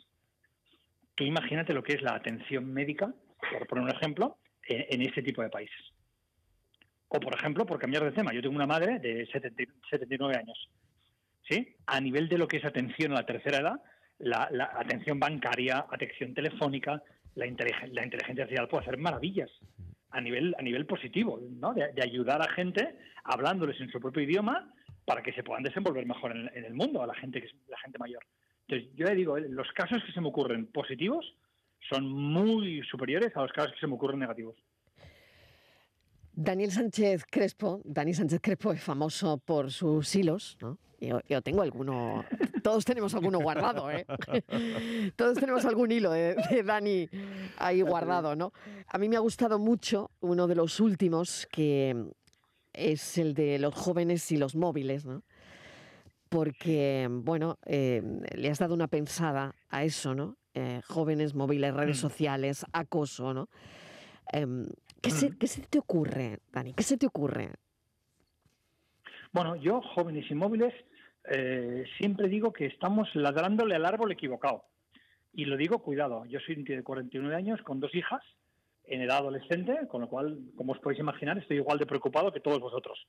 Tú 1.14 1.22
imagínate 1.22 1.72
lo 1.72 1.85
que 1.85 1.92
es 1.92 2.02
la 2.02 2.16
atención 2.16 2.72
médica, 2.72 3.14
por 3.52 3.68
poner 3.68 3.85
un 3.85 3.90
ejemplo, 3.90 4.38
en, 4.64 4.87
en 4.88 5.02
este 5.02 5.22
tipo 5.22 5.40
de 5.40 5.50
países. 5.50 5.91
O, 7.14 7.20
por 7.20 7.35
ejemplo, 7.35 7.66
por 7.66 7.79
cambiar 7.79 8.05
de 8.05 8.12
tema, 8.12 8.33
yo 8.33 8.40
tengo 8.40 8.57
una 8.57 8.66
madre 8.66 8.98
de 8.98 9.27
79 9.27 10.35
años 10.35 10.70
¿sí? 11.46 11.77
A 11.87 12.01
nivel 12.01 12.27
de 12.29 12.38
lo 12.38 12.48
que 12.48 12.57
es 12.57 12.64
atención 12.64 13.12
a 13.12 13.16
la 13.16 13.27
tercera 13.27 13.59
edad, 13.59 13.81
la, 14.18 14.48
atención 14.79 15.20
bancaria, 15.20 15.85
atención 15.90 16.33
telefónica, 16.33 17.03
la, 17.35 17.44
la 17.44 18.05
inteligencia 18.05 18.44
artificial 18.44 18.68
puede 18.68 18.85
hacer 18.85 18.98
maravillas 18.98 19.51
a 20.11 20.20
nivel, 20.20 20.55
a 20.59 20.62
nivel 20.62 20.87
positivo, 20.87 21.38
¿no? 21.51 21.75
De, 21.75 22.03
ayudar 22.03 22.40
a 22.40 22.53
gente 22.53 22.96
hablándoles 23.25 23.79
en 23.81 23.90
su 23.90 24.01
propio 24.01 24.22
idioma 24.22 24.72
para 25.05 25.22
que 25.22 25.33
se 25.33 25.42
puedan 25.42 25.64
desenvolver 25.64 26.07
mejor 26.07 26.33
en, 26.33 26.64
el 26.64 26.75
mundo, 26.75 27.03
a 27.03 27.07
la 27.07 27.14
gente, 27.14 27.46
la 27.68 27.79
gente 27.79 27.98
mayor. 27.98 28.25
Entonces, 28.68 28.96
yo 28.96 29.07
le 29.07 29.14
digo, 29.14 29.38
los 29.38 29.70
casos 29.72 30.03
que 30.05 30.12
se 30.12 30.20
me 30.20 30.29
ocurren 30.29 30.66
positivos 30.66 31.35
son 31.90 32.09
muy 32.09 32.83
superiores 32.90 33.37
a 33.37 33.42
los 33.42 33.53
casos 33.53 33.72
que 33.72 33.81
se 33.81 33.87
me 33.87 33.94
ocurren 33.94 34.20
negativos. 34.20 34.57
Daniel 36.42 36.72
Sánchez 36.72 37.24
Crespo, 37.31 37.81
Dani 37.85 38.14
Sánchez 38.14 38.40
Crespo 38.42 38.72
es 38.72 38.83
famoso 38.83 39.38
por 39.38 39.70
sus 39.70 40.12
hilos, 40.16 40.59
¿no? 40.61 40.76
Yo, 41.00 41.42
tengo 41.42 41.62
alguno, 41.62 42.24
todos 42.62 42.85
tenemos 42.85 43.14
alguno 43.14 43.38
guardado, 43.40 43.90
¿eh? 43.90 44.07
todos 45.16 45.38
tenemos 45.38 45.64
algún 45.64 45.92
hilo 45.92 46.11
de, 46.11 46.37
Dani 46.64 47.09
ahí 47.59 47.83
guardado, 47.83 48.35
¿no? 48.35 48.52
A 48.88 48.98
mí 48.98 49.09
me 49.09 49.16
ha 49.16 49.20
gustado 49.20 49.59
mucho 49.61 50.11
uno 50.20 50.48
de 50.48 50.57
los 50.57 50.81
últimos, 50.81 51.46
que 51.50 52.11
es 52.72 53.18
el 53.18 53.35
de 53.35 53.61
los 53.61 53.74
jóvenes 53.74 54.31
y 54.33 54.37
los 54.37 54.57
móviles, 54.57 55.05
¿no? 55.05 55.22
Porque, 56.28 57.09
bueno, 57.11 57.59
eh, 57.66 58.02
le 58.35 58.50
has 58.50 58.59
dado 58.59 58.74
una 58.74 58.88
pensada 58.88 59.55
a 59.68 59.85
eso, 59.85 60.14
¿no? 60.14 60.37
Eh, 60.55 60.81
jóvenes, 60.87 61.35
móviles, 61.35 61.74
redes 61.74 61.98
mm. 61.98 62.00
sociales, 62.00 62.66
acoso, 62.72 63.33
¿no? 63.33 63.48
Em, 64.33 64.66
¿qué, 65.02 65.10
se. 65.10 65.36
¿Qué 65.38 65.46
se 65.46 65.62
te 65.62 65.78
ocurre, 65.78 66.38
Dani? 66.52 66.72
¿Qué 66.72 66.82
se 66.82 66.96
te 66.96 67.06
ocurre? 67.06 67.50
Bueno, 69.32 69.56
yo, 69.56 69.80
jóvenes 69.80 70.30
y 70.30 70.34
móviles, 70.34 70.74
eh, 71.24 71.84
siempre 71.98 72.28
digo 72.28 72.52
que 72.52 72.66
estamos 72.66 73.08
ladrándole 73.14 73.74
al 73.74 73.86
árbol 73.86 74.12
equivocado. 74.12 74.64
Y 75.32 75.46
lo 75.46 75.56
digo, 75.56 75.78
cuidado, 75.78 76.26
yo 76.26 76.38
soy 76.40 76.56
un 76.56 76.64
tío 76.64 76.76
de 76.76 76.82
49 76.82 77.34
años 77.34 77.60
con 77.62 77.80
dos 77.80 77.94
hijas 77.94 78.22
en 78.84 79.00
edad 79.00 79.18
adolescente, 79.18 79.86
con 79.88 80.02
lo 80.02 80.08
cual, 80.08 80.38
como 80.56 80.72
os 80.72 80.78
podéis 80.80 81.00
imaginar, 81.00 81.38
estoy 81.38 81.56
igual 81.58 81.78
de 81.78 81.86
preocupado 81.86 82.32
que 82.32 82.40
todos 82.40 82.60
vosotros. 82.60 83.06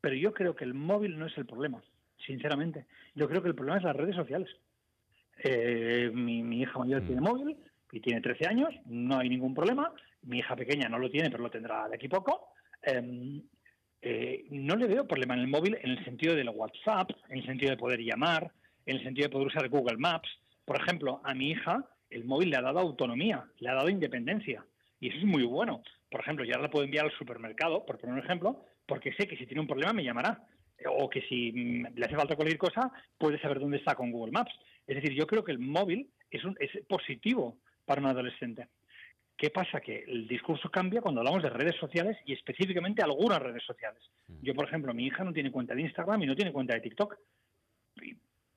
Pero 0.00 0.16
yo 0.16 0.32
creo 0.32 0.56
que 0.56 0.64
el 0.64 0.74
móvil 0.74 1.18
no 1.18 1.26
es 1.26 1.38
el 1.38 1.46
problema, 1.46 1.80
sinceramente. 2.26 2.86
Yo 3.14 3.28
creo 3.28 3.42
que 3.42 3.48
el 3.48 3.54
problema 3.54 3.78
es 3.78 3.84
las 3.84 3.94
redes 3.94 4.16
sociales. 4.16 4.48
Eh, 5.44 6.10
mi, 6.12 6.60
hija 6.60 6.78
mayor 6.78 7.02
tiene 7.02 7.20
mm. 7.20 7.24
móvil 7.24 7.56
y 7.92 8.00
tiene 8.00 8.20
13 8.20 8.48
años, 8.48 8.74
no 8.86 9.18
hay 9.18 9.28
ningún 9.28 9.54
problema. 9.54 9.92
Mi 10.22 10.38
hija 10.38 10.56
pequeña 10.56 10.88
no 10.88 10.98
lo 10.98 11.10
tiene, 11.10 11.30
pero 11.30 11.42
lo 11.42 11.50
tendrá 11.50 11.88
de 11.88 11.96
aquí 11.96 12.08
poco. 12.08 12.48
Em, 12.82 13.42
eh, 14.00 14.46
no 14.50 14.76
le 14.76 14.86
veo 14.86 15.06
problema 15.06 15.34
en 15.34 15.40
el 15.40 15.48
móvil 15.48 15.78
en 15.80 15.90
el 15.90 16.04
sentido 16.04 16.34
del 16.34 16.48
WhatsApp, 16.48 17.10
en 17.28 17.38
el 17.38 17.46
sentido 17.46 17.70
de 17.70 17.76
poder 17.76 18.00
llamar, 18.00 18.50
en 18.86 18.96
el 18.96 19.02
sentido 19.04 19.28
de 19.28 19.32
poder 19.32 19.46
usar 19.48 19.68
Google 19.68 19.96
Maps. 19.96 20.28
Por 20.64 20.80
ejemplo, 20.80 21.20
a 21.24 21.34
mi 21.34 21.50
hija 21.50 21.88
el 22.10 22.24
móvil 22.24 22.50
le 22.50 22.56
ha 22.56 22.62
dado 22.62 22.80
autonomía, 22.80 23.44
le 23.58 23.68
ha 23.68 23.74
dado 23.74 23.88
independencia. 23.88 24.64
Y 25.00 25.08
eso 25.08 25.18
es 25.18 25.24
muy 25.24 25.44
bueno. 25.44 25.82
Por 26.10 26.20
ejemplo, 26.20 26.44
ya 26.44 26.58
la 26.58 26.70
puedo 26.70 26.84
enviar 26.84 27.06
al 27.06 27.12
supermercado, 27.12 27.84
por 27.84 27.98
poner 27.98 28.14
un 28.14 28.22
ejemplo, 28.22 28.64
porque 28.86 29.12
sé 29.14 29.26
que 29.26 29.36
si 29.36 29.46
tiene 29.46 29.60
un 29.60 29.66
problema 29.66 29.92
me 29.92 30.04
llamará. 30.04 30.44
O 30.98 31.08
que 31.08 31.22
si 31.22 31.52
mm, 31.52 31.94
le 31.94 32.06
hace 32.06 32.16
falta 32.16 32.36
cualquier 32.36 32.58
cosa, 32.58 32.92
puede 33.18 33.40
saber 33.40 33.60
dónde 33.60 33.78
está 33.78 33.94
con 33.94 34.10
Google 34.10 34.32
Maps. 34.32 34.52
Es 34.86 34.96
decir, 34.96 35.12
yo 35.14 35.26
creo 35.26 35.44
que 35.44 35.52
el 35.52 35.58
móvil 35.58 36.10
es, 36.30 36.44
un, 36.44 36.56
es 36.60 36.70
positivo 36.86 37.58
para 37.84 38.00
un 38.00 38.08
adolescente. 38.08 38.68
¿Qué 39.42 39.50
pasa? 39.50 39.80
Que 39.80 40.04
el 40.06 40.28
discurso 40.28 40.70
cambia 40.70 41.00
cuando 41.00 41.20
hablamos 41.20 41.42
de 41.42 41.50
redes 41.50 41.74
sociales 41.74 42.16
y 42.26 42.32
específicamente 42.32 43.02
algunas 43.02 43.42
redes 43.42 43.64
sociales. 43.64 44.00
Mm. 44.28 44.34
Yo, 44.40 44.54
por 44.54 44.68
ejemplo, 44.68 44.94
mi 44.94 45.06
hija 45.06 45.24
no 45.24 45.32
tiene 45.32 45.50
cuenta 45.50 45.74
de 45.74 45.82
Instagram 45.82 46.22
y 46.22 46.26
no 46.26 46.36
tiene 46.36 46.52
cuenta 46.52 46.74
de 46.74 46.80
TikTok, 46.80 47.18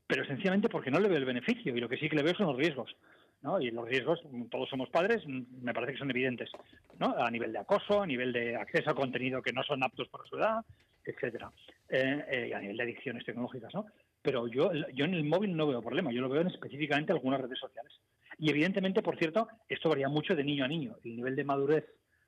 pero 0.05 0.25
sencillamente 0.25 0.69
porque 0.69 0.91
no 0.91 0.99
le 0.99 1.09
veo 1.09 1.17
el 1.17 1.25
beneficio 1.25 1.75
y 1.75 1.79
lo 1.79 1.89
que 1.89 1.97
sí 1.97 2.07
que 2.07 2.15
le 2.15 2.21
veo 2.21 2.35
son 2.35 2.45
los 2.45 2.57
riesgos. 2.57 2.95
¿no? 3.41 3.59
Y 3.59 3.71
los 3.71 3.89
riesgos, 3.89 4.21
todos 4.51 4.69
somos 4.69 4.91
padres, 4.91 5.25
me 5.25 5.73
parece 5.73 5.93
que 5.93 5.97
son 5.97 6.11
evidentes, 6.11 6.51
¿no? 6.99 7.15
A 7.17 7.31
nivel 7.31 7.51
de 7.51 7.59
acoso, 7.59 8.03
a 8.03 8.05
nivel 8.05 8.31
de 8.31 8.55
acceso 8.55 8.91
a 8.91 8.95
contenido 8.95 9.41
que 9.41 9.53
no 9.53 9.63
son 9.63 9.81
aptos 9.81 10.07
para 10.09 10.25
su 10.25 10.37
edad, 10.37 10.63
etcétera, 11.03 11.51
eh, 11.89 12.25
eh, 12.29 12.47
y 12.49 12.53
a 12.53 12.59
nivel 12.59 12.77
de 12.77 12.83
adicciones 12.83 13.25
tecnológicas, 13.25 13.73
¿no? 13.73 13.87
Pero 14.21 14.47
yo, 14.47 14.71
yo 14.93 15.05
en 15.05 15.15
el 15.15 15.23
móvil 15.23 15.55
no 15.55 15.65
veo 15.65 15.81
problema, 15.81 16.11
yo 16.11 16.21
lo 16.21 16.29
veo 16.29 16.41
en 16.41 16.49
específicamente 16.49 17.11
algunas 17.11 17.41
redes 17.41 17.57
sociales. 17.57 17.91
Y 18.37 18.49
evidentemente, 18.49 19.01
por 19.01 19.17
cierto, 19.17 19.47
esto 19.69 19.89
varía 19.89 20.09
mucho 20.09 20.35
de 20.35 20.43
niño 20.43 20.65
a 20.65 20.67
niño. 20.67 20.97
El 21.03 21.15
nivel 21.15 21.35
de 21.35 21.43
madurez 21.43 21.85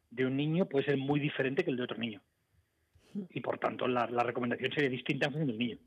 de 0.09 0.25
un 0.25 0.37
niño 0.37 0.67
puede 0.67 0.85
ser 0.85 0.97
muy 0.97 1.19
diferente 1.19 1.63
que 1.63 1.71
el 1.71 1.77
de 1.77 1.83
otro 1.83 1.97
niño. 1.97 2.21
Y 3.31 3.41
por 3.41 3.59
tanto, 3.59 3.87
la, 3.87 4.07
la 4.07 4.23
recomendación 4.23 4.71
sería 4.71 4.89
distinta 4.89 5.27
en 5.27 5.31
función 5.33 5.47
del 5.47 5.57
niño. 5.57 5.77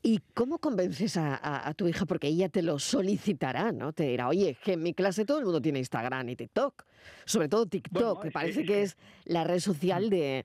¿Y 0.00 0.20
cómo 0.32 0.58
convences 0.58 1.16
a, 1.16 1.72
tu 1.76 1.88
hija? 1.88 2.06
Porque 2.06 2.28
ella 2.28 2.48
te 2.48 2.62
lo 2.62 2.78
solicitará, 2.78 3.72
¿no? 3.72 3.92
Te 3.92 4.04
dirá, 4.04 4.28
oye, 4.28 4.56
que 4.62 4.74
en 4.74 4.82
mi 4.82 4.94
clase 4.94 5.24
todo 5.24 5.38
el 5.38 5.44
mundo 5.44 5.60
tiene 5.60 5.80
Instagram 5.80 6.28
y 6.28 6.36
TikTok. 6.36 6.84
Sobre 7.24 7.48
todo 7.48 7.66
TikTok, 7.66 8.22
que 8.22 8.30
parece 8.30 8.64
que, 8.64 8.82
es 8.82 8.96
la 9.24 9.42
red 9.42 9.58
social 9.58 10.08
de, 10.08 10.44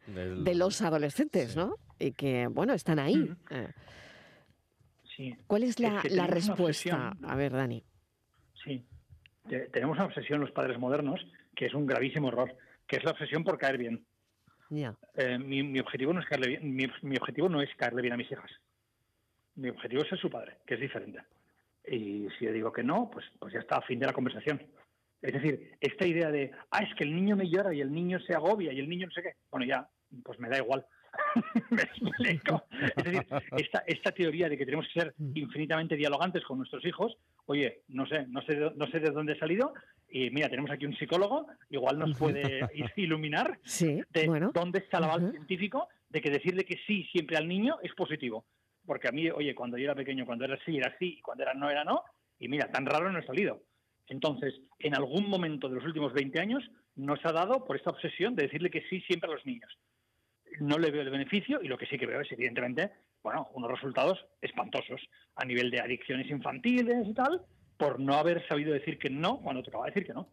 los 0.56 0.82
adolescentes, 0.82 1.56
¿no? 1.56 1.76
Y 2.00 2.12
que, 2.14 2.48
bueno, 2.48 2.74
están 2.74 2.98
ahí. 2.98 3.32
Eh. 3.52 3.68
Sí. 5.32 5.36
¿Cuál 5.48 5.64
es 5.64 5.80
la, 5.80 6.02
respuesta? 6.28 7.16
A 7.24 7.36
ver, 7.36 7.52
Dani. 7.52 7.84
Sí. 8.64 8.86
Tenemos 9.72 9.98
una 9.98 10.06
obsesión 10.06 10.40
los 10.40 10.52
padres 10.52 10.80
modernos, 10.80 11.26
que 11.56 11.66
es 11.66 11.74
un 11.74 11.86
gravísimo 11.86 12.30
error, 12.30 12.56
que 12.88 12.98
es 12.98 13.04
la 13.04 13.12
obsesión 13.12 13.44
por 13.44 13.58
caer 13.58 13.78
bien. 13.78 14.06
Ya. 14.70 14.96
Eh, 15.16 15.38
mi, 15.38 15.80
objetivo 15.80 16.14
no 16.14 16.20
es 16.20 16.26
caerle 16.26 16.48
bien, 16.48 16.76
mi 16.76 17.18
objetivo 17.18 17.50
no 17.50 17.62
es 17.62 17.70
caerle 17.76 18.02
bien 18.02 18.14
a 18.14 18.18
mis 18.18 18.32
hijas 18.32 18.52
mi 19.56 19.70
objetivo 19.70 20.04
es 20.04 20.10
ser 20.10 20.20
su 20.20 20.30
padre, 20.30 20.58
que 20.66 20.76
es 20.76 20.80
diferente. 20.80 21.22
Y 21.86 22.28
si 22.38 22.46
yo 22.46 22.52
digo 22.52 22.72
que 22.72 22.84
no, 22.84 23.10
pues, 23.12 23.26
pues 23.40 23.54
ya 23.54 23.60
está, 23.60 23.78
a 23.78 23.82
fin 23.82 24.00
de 24.00 24.08
la 24.08 24.14
conversación. 24.14 24.62
Es 25.22 25.34
decir, 25.34 25.78
esta 25.80 26.06
idea 26.06 26.32
de, 26.32 26.52
ah, 26.72 26.84
es 26.84 26.94
que 26.96 27.04
el 27.04 27.16
niño 27.16 27.36
me 27.36 27.50
llora 27.50 27.74
y 27.74 27.82
el 27.82 27.94
niño 27.94 28.20
se 28.20 28.34
agobia 28.34 28.74
y 28.74 28.80
el 28.80 28.90
niño 28.90 29.08
no 29.08 29.14
sé 29.14 29.22
qué, 29.22 29.34
bueno, 29.52 29.66
ya, 29.66 29.88
pues 30.24 30.40
me 30.40 30.50
da 30.50 30.58
igual. 30.58 30.86
Es 32.98 33.04
decir, 33.04 33.26
esta, 33.58 33.84
esta 33.88 34.12
teoría 34.12 34.50
de 34.50 34.58
que 34.58 34.66
tenemos 34.66 34.88
que 34.88 35.00
ser 35.00 35.14
mm. 35.18 35.32
infinitamente 35.36 35.96
dialogantes 35.96 36.44
con 36.44 36.58
nuestros 36.58 36.86
hijos, 36.86 37.16
oye, 37.46 37.82
no 37.90 38.06
sé, 38.06 38.28
no 38.28 38.42
sé, 38.44 38.72
no 38.76 38.88
sé 38.88 39.00
de 39.00 39.12
dónde 39.12 39.34
he 39.34 39.40
salido, 39.40 39.74
y 40.10 40.30
mira, 40.30 40.50
tenemos 40.50 40.72
aquí 40.72 40.86
un 40.86 40.96
psicólogo, 40.96 41.48
igual 41.70 42.00
nos 42.00 42.18
puede 42.18 42.62
iluminar 42.98 43.60
de 44.10 44.52
dónde 44.54 44.80
está 44.80 45.00
la 45.00 45.08
base 45.08 45.32
científico 45.32 45.88
de 46.10 46.22
que 46.22 46.30
decirle 46.30 46.66
que 46.66 46.80
sí 46.86 47.04
siempre 47.12 47.38
al 47.38 47.48
niño 47.48 47.78
es 47.82 47.94
positivo 47.94 48.46
porque 48.86 49.08
a 49.08 49.12
mí, 49.12 49.30
oye, 49.30 49.56
cuando 49.56 49.78
yo 49.78 49.86
era 49.86 49.96
pequeño, 49.96 50.26
cuando 50.26 50.46
era 50.46 50.58
sí, 50.66 50.78
era 50.78 50.96
sí, 51.00 51.18
y 51.18 51.22
cuando 51.22 51.44
era 51.44 51.54
no, 51.54 51.70
era 51.70 51.84
no, 51.84 52.04
y 52.40 52.48
mira, 52.48 52.70
tan 52.72 52.86
raro 52.86 53.12
no 53.12 53.20
he 53.20 53.26
salido. 53.26 53.62
Entonces, 54.08 54.54
en 54.80 54.96
algún 54.96 55.30
momento 55.30 55.70
de 55.70 55.76
los 55.76 55.86
últimos 55.86 56.14
20 56.14 56.40
años 56.40 56.64
nos 56.96 57.26
ha 57.26 57.32
dado 57.32 57.66
por 57.66 57.76
esta 57.76 57.90
obsesión 57.90 58.36
de 58.36 58.44
decirle 58.44 58.70
que 58.70 58.84
sí 58.90 59.02
siempre 59.02 59.30
a 59.30 59.34
los 59.34 59.46
niños. 59.46 59.72
No 60.60 60.78
le 60.78 60.92
veo 60.92 61.02
el 61.02 61.10
beneficio 61.10 61.62
y 61.62 61.68
lo 61.68 61.78
que 61.78 61.86
sí 61.86 61.98
que 61.98 62.06
veo 62.06 62.22
es, 62.22 62.32
evidentemente, 62.32 62.92
bueno, 63.24 63.50
unos 63.54 63.72
resultados 63.72 64.26
espantosos 64.42 65.02
a 65.36 65.46
nivel 65.46 65.72
de 65.72 65.80
adicciones 65.80 66.30
infantiles 66.30 67.08
y 67.08 67.14
tal, 67.14 67.42
por 67.78 68.00
no 68.00 68.16
haber 68.16 68.46
sabido 68.48 68.74
decir 68.74 68.98
que 68.98 69.10
no 69.10 69.40
cuando 69.40 69.64
tocaba 69.64 69.88
decir 69.88 70.06
que 70.06 70.14
no. 70.14 70.28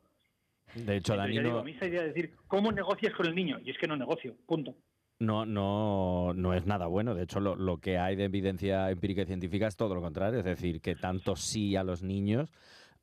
De 0.74 0.96
hecho, 0.96 1.16
Dani. 1.16 1.38
a 1.38 1.62
mí 1.62 1.72
esa 1.72 1.86
idea 1.86 2.02
de 2.02 2.08
decir, 2.08 2.34
¿cómo 2.46 2.70
negocias 2.70 3.12
con 3.14 3.26
el 3.26 3.34
niño? 3.34 3.58
Y 3.64 3.70
es 3.70 3.78
que 3.78 3.88
no 3.88 3.96
negocio, 3.96 4.36
punto 4.46 4.76
no, 5.20 5.44
no, 5.44 6.32
no 6.34 6.54
es 6.54 6.66
nada 6.66 6.86
bueno. 6.86 7.14
De 7.14 7.22
hecho, 7.22 7.40
lo, 7.40 7.78
que 7.78 7.98
hay 7.98 8.16
de 8.16 8.24
evidencia 8.24 8.90
empírica 8.90 9.22
y 9.22 9.26
científica 9.26 9.66
es 9.68 9.76
todo 9.76 9.94
lo 9.94 10.00
contrario. 10.00 10.38
Es 10.40 10.44
decir, 10.44 10.80
que 10.80 10.96
tanto 10.96 11.36
sí 11.36 11.76
a 11.76 11.84
los 11.84 12.02
niños 12.02 12.50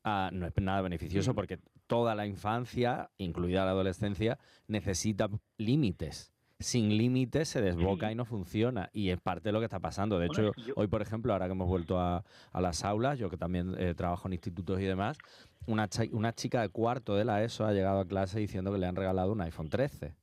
ah, 0.04 0.30
no 0.32 0.46
es 0.46 0.52
nada 0.60 0.82
beneficioso 0.82 1.34
porque 1.34 1.60
toda 1.86 2.14
la 2.14 2.26
infancia, 2.26 3.10
incluida 3.16 3.64
la 3.64 3.70
adolescencia, 3.70 4.38
necesita 4.66 5.28
límites. 5.56 6.32
Sin 6.60 6.96
límites 6.96 7.48
se 7.48 7.60
desboca 7.60 8.10
y 8.10 8.14
no 8.14 8.24
funciona. 8.24 8.90
Y 8.92 9.10
es 9.10 9.20
parte 9.20 9.48
de 9.48 9.52
lo 9.52 9.60
que 9.60 9.66
está 9.66 9.78
pasando. 9.78 10.18
De 10.18 10.26
hecho, 10.26 10.52
hoy, 10.74 10.88
por 10.88 11.02
ejemplo, 11.02 11.32
ahora 11.32 11.46
que 11.46 11.52
hemos 11.52 11.68
vuelto 11.68 12.00
a, 12.00 12.24
las 12.52 12.84
aulas, 12.84 13.18
yo 13.18 13.30
que 13.30 13.36
también 13.36 13.74
eh, 13.78 13.94
trabajo 13.94 14.28
en 14.28 14.32
institutos 14.32 14.80
y 14.80 14.84
demás, 14.84 15.18
una, 15.66 15.88
una 16.12 16.34
chica 16.34 16.62
de 16.62 16.68
cuarto 16.68 17.14
de 17.14 17.24
la 17.24 17.44
ESO 17.44 17.64
ha 17.64 17.72
llegado 17.72 18.00
a 18.00 18.08
clase 18.08 18.40
diciendo 18.40 18.72
que 18.72 18.78
le 18.78 18.86
han 18.86 18.96
regalado 18.96 19.32
un 19.32 19.40
iPhone 19.40 19.68
13 19.68 20.16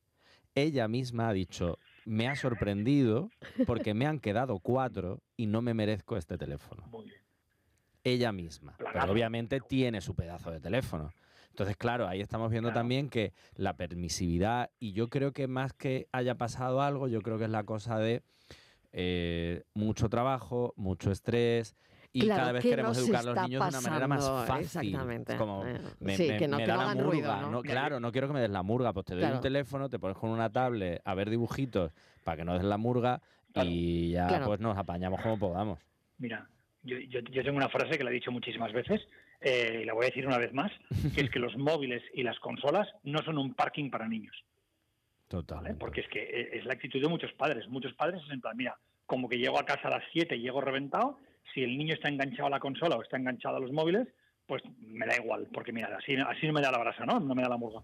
ella 0.55 0.87
misma 0.87 1.29
ha 1.29 1.33
dicho, 1.33 1.77
me 2.05 2.27
ha 2.29 2.35
sorprendido 2.35 3.29
porque 3.67 3.93
me 3.93 4.07
han 4.07 4.19
quedado 4.19 4.59
cuatro 4.59 5.21
y 5.35 5.47
no 5.47 5.61
me 5.61 5.73
merezco 5.73 6.15
este 6.17 6.37
teléfono. 6.37 6.89
Ella 8.03 8.31
misma. 8.31 8.75
Pero 8.77 9.11
obviamente 9.11 9.59
tiene 9.59 9.99
su 9.99 10.15
pedazo 10.15 10.51
de 10.51 10.61
teléfono. 10.61 11.11
Entonces, 11.55 11.77
claro, 11.77 12.05
ahí 12.05 12.19
estamos 12.19 12.51
viendo 12.51 12.73
también 12.73 13.09
que 13.09 13.31
la 13.55 13.77
permisividad, 13.77 14.71
y 14.77 14.91
yo 14.91 15.07
creo 15.07 15.31
que 15.31 15.47
más 15.47 15.71
que 15.71 16.09
haya 16.11 16.35
pasado 16.35 16.81
algo, 16.81 17.07
yo 17.07 17.21
creo 17.21 17.37
que 17.37 17.45
es 17.45 17.49
la 17.49 17.63
cosa 17.63 17.97
de 17.97 18.23
eh, 18.91 19.63
mucho 19.73 20.09
trabajo, 20.09 20.73
mucho 20.75 21.11
estrés, 21.11 21.77
y 22.11 22.27
cada 22.27 22.51
vez 22.51 22.61
queremos 22.61 22.97
educar 22.97 23.21
a 23.21 23.23
los 23.23 23.43
niños 23.43 23.63
de 23.63 23.69
una 23.69 23.89
manera 23.89 24.05
más 24.05 24.29
fácil. 24.45 24.65
Exactamente. 24.65 25.37
Como 25.37 25.65
eh, 25.65 25.79
me, 26.01 26.17
sí, 26.17 26.27
que 26.37 26.45
no, 26.45 26.59
da 26.59 26.75
la 26.75 26.93
murga. 26.93 27.41
¿no? 27.49 27.61
claro, 27.61 28.01
no 28.01 28.11
quiero 28.11 28.27
que 28.27 28.33
me 28.33 28.41
des 28.41 28.49
la 28.49 28.61
murga, 28.61 28.91
pues 28.91 29.05
te 29.05 29.15
doy 29.15 29.31
un 29.31 29.39
teléfono, 29.39 29.87
te 29.87 29.97
pones 29.97 30.17
con 30.17 30.31
una 30.31 30.49
tablet 30.49 31.01
a 31.05 31.15
ver 31.15 31.29
dibujitos 31.29 31.93
para 32.25 32.35
que 32.35 32.43
no 32.43 32.55
des 32.55 32.65
la 32.65 32.77
murga 32.77 33.21
y 33.63 34.11
ya 34.11 34.43
pues 34.45 34.59
nos 34.59 34.77
apañamos 34.77 35.21
como 35.21 35.39
podamos. 35.39 35.79
Mira, 36.17 36.49
yo, 36.83 36.97
yo, 36.99 37.43
tengo 37.43 37.55
una 37.55 37.69
frase 37.69 37.97
que 37.97 38.03
la 38.03 38.09
he 38.09 38.13
dicho 38.13 38.31
muchísimas 38.31 38.73
veces 38.73 39.07
eh, 39.41 39.79
y 39.81 39.85
la 39.85 39.93
voy 39.93 40.05
a 40.05 40.09
decir 40.09 40.25
una 40.25 40.37
vez 40.37 40.53
más, 40.53 40.71
que 41.15 41.21
es 41.21 41.29
que 41.29 41.39
los 41.39 41.57
móviles 41.57 42.03
y 42.13 42.23
las 42.23 42.39
consolas 42.39 42.87
no 43.03 43.23
son 43.23 43.37
un 43.37 43.53
parking 43.53 43.89
para 43.89 44.07
niños. 44.07 44.35
Total. 45.27 45.75
Porque 45.79 46.01
es 46.01 46.07
que 46.07 46.21
eh, 46.21 46.49
es 46.53 46.65
la 46.65 46.73
actitud 46.73 47.01
de 47.01 47.07
muchos 47.07 47.33
padres. 47.33 47.67
Muchos 47.67 47.93
padres 47.93 48.21
es 48.25 48.31
en 48.31 48.41
plan, 48.41 48.55
mira, 48.55 48.77
como 49.05 49.27
que 49.27 49.37
llego 49.37 49.59
a 49.59 49.65
casa 49.65 49.87
a 49.87 49.91
las 49.91 50.03
7 50.11 50.35
y 50.35 50.41
llego 50.41 50.61
reventado 50.61 51.19
si 51.53 51.63
el 51.63 51.77
niño 51.77 51.93
está 51.93 52.09
enganchado 52.09 52.47
a 52.47 52.51
la 52.51 52.59
consola 52.59 52.97
o 52.97 53.01
está 53.01 53.17
enganchado 53.17 53.57
a 53.57 53.59
los 53.59 53.71
móviles, 53.71 54.07
pues 54.45 54.61
me 54.79 55.05
da 55.05 55.15
igual, 55.15 55.47
porque 55.51 55.71
mira, 55.71 55.95
así, 55.97 56.15
así 56.15 56.45
no 56.45 56.53
me 56.53 56.61
da 56.61 56.71
la 56.71 56.77
brasa, 56.77 57.05
¿no? 57.05 57.19
No 57.19 57.33
me 57.33 57.41
da 57.41 57.49
la 57.49 57.57
murga. 57.57 57.81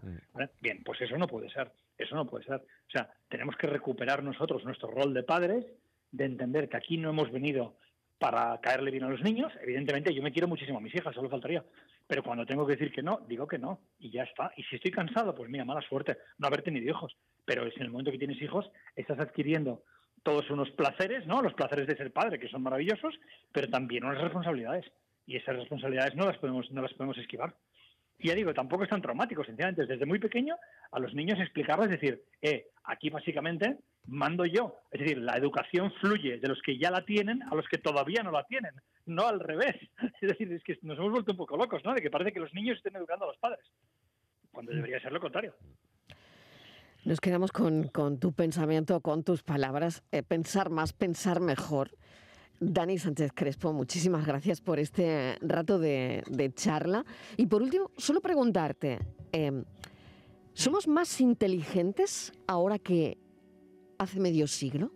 Bien, 0.60 0.84
pues 0.84 1.02
eso 1.02 1.18
no 1.18 1.28
puede 1.28 1.50
ser, 1.50 1.72
eso 1.98 2.16
no 2.16 2.28
puede 2.28 2.46
ser. 2.46 2.58
O 2.58 2.92
sea, 2.92 3.10
tenemos 3.30 3.56
que 3.56 3.68
recuperar 3.68 4.24
nosotros 4.24 4.64
nuestro 4.64 4.92
rol 4.92 5.14
de 5.14 5.24
padres, 5.24 5.66
de 6.12 6.26
entender 6.26 6.70
que 6.70 6.78
aquí 6.78 6.98
no 6.98 7.10
hemos 7.10 7.32
venido 7.32 7.78
para 8.22 8.56
caerle 8.62 8.92
bien 8.92 9.04
a 9.04 9.10
los 9.10 9.24
niños. 9.24 9.52
Evidentemente, 9.64 10.14
yo 10.14 10.22
me 10.22 10.32
quiero 10.32 10.48
muchísimo 10.48 10.78
a 10.78 10.82
mis 10.82 10.94
hijas, 10.94 11.16
solo 11.16 11.28
faltaría. 11.28 11.66
Pero 12.06 12.22
cuando 12.22 12.46
tengo 12.46 12.68
que 12.68 12.74
decir 12.74 12.92
que 12.92 13.02
no, 13.02 13.22
digo 13.28 13.48
que 13.48 13.58
no, 13.58 13.80
y 13.98 14.12
ya 14.12 14.22
está. 14.22 14.52
Y 14.56 14.64
si 14.66 14.76
estoy 14.76 14.92
cansado, 14.92 15.34
pues 15.34 15.50
mira, 15.50 15.66
mala 15.66 15.82
suerte 15.82 16.20
no 16.38 16.46
haber 16.46 16.62
tenido 16.62 16.88
hijos. 16.88 17.18
Pero 17.46 17.66
es 17.66 17.76
en 17.78 17.82
el 17.82 17.90
momento 17.90 18.12
que 18.12 18.20
tienes 18.20 18.40
hijos, 18.40 18.70
estás 18.96 19.20
adquiriendo 19.20 19.82
todos 20.22 20.48
unos 20.52 20.70
placeres, 20.70 21.26
¿no? 21.26 21.42
Los 21.42 21.56
placeres 21.56 21.88
de 21.88 21.98
ser 21.98 22.14
padre, 22.14 22.38
que 22.38 22.48
son 22.48 22.62
maravillosos, 22.62 23.20
pero 23.52 23.68
también 23.72 24.04
unas 24.06 24.22
responsabilidades. 24.22 24.86
Y 25.26 25.38
esas 25.38 25.56
responsabilidades 25.56 26.14
no 26.14 26.28
las 26.28 26.38
podemos, 26.38 26.70
no 26.70 26.84
las 26.84 26.94
podemos 26.94 27.18
esquivar. 27.18 27.56
Y 28.20 28.28
ya 28.28 28.36
digo, 28.36 28.54
tampoco 28.54 28.84
es 28.84 28.90
tan 28.92 29.02
traumático, 29.02 29.44
sencillamente, 29.44 29.88
desde 29.88 30.06
muy 30.06 30.20
pequeño 30.20 30.58
a 30.92 31.00
los 31.00 31.16
niños 31.16 31.40
explicarles, 31.40 31.90
decir, 31.90 32.22
eh, 32.44 32.68
aquí 32.84 33.10
básicamente 33.10 33.78
mando 34.08 34.46
yo. 34.46 34.78
Es 34.92 35.02
decir, 35.02 35.18
la 35.20 35.38
educación 35.38 35.92
fluye 36.02 36.38
de 36.40 36.48
los 36.48 36.62
que 36.62 36.78
ya 36.78 36.92
la 36.92 37.06
tienen 37.06 37.44
a 37.44 37.56
los 37.56 37.68
que 37.68 37.78
todavía 37.78 38.24
no 38.24 38.32
la 38.32 38.44
tienen, 38.46 38.74
no 39.06 39.28
al 39.28 39.40
revés. 39.40 39.76
Es 40.22 40.30
decir, 40.30 40.52
es 40.52 40.64
que 40.64 40.78
nos 40.82 40.98
hemos 40.98 41.12
vuelto 41.12 41.32
un 41.32 41.38
poco 41.38 41.58
locos, 41.58 41.84
¿no? 41.84 41.94
De 41.94 42.02
que 42.02 42.10
parece 42.10 42.32
que 42.32 42.40
los 42.40 42.54
niños 42.54 42.78
estén 42.78 42.96
educando 42.96 43.26
a 43.26 43.30
los 43.30 43.38
padres, 43.38 43.66
cuando 44.52 44.72
debería 44.72 45.00
ser 45.00 45.12
lo 45.12 45.20
contrario. 45.20 45.54
Nos 47.04 47.20
quedamos 47.20 47.52
con, 47.52 47.90
tu 48.20 48.32
pensamiento, 48.32 49.02
con 49.02 49.24
tus 49.24 49.42
palabras. 49.42 50.04
Eh, 50.12 50.22
pensar 50.22 50.70
más, 50.70 50.94
pensar 50.94 51.40
mejor. 51.40 51.90
Dani 52.60 53.00
Sánchez 53.00 53.32
Crespo, 53.34 53.74
muchísimas 53.74 54.24
gracias 54.24 54.62
por 54.62 54.78
este 54.78 55.36
rato 55.42 55.80
de, 55.80 56.52
charla. 56.54 57.04
Y 57.38 57.48
por 57.48 57.64
último, 57.64 57.90
solo 57.98 58.22
preguntarte, 58.22 59.00
em, 59.32 59.64
¿somos 60.62 60.88
más 60.88 61.20
inteligentes 61.22 62.32
ahora 62.48 62.78
que 62.78 63.18
hace 63.98 64.20
medio 64.20 64.46
siglo? 64.46 64.92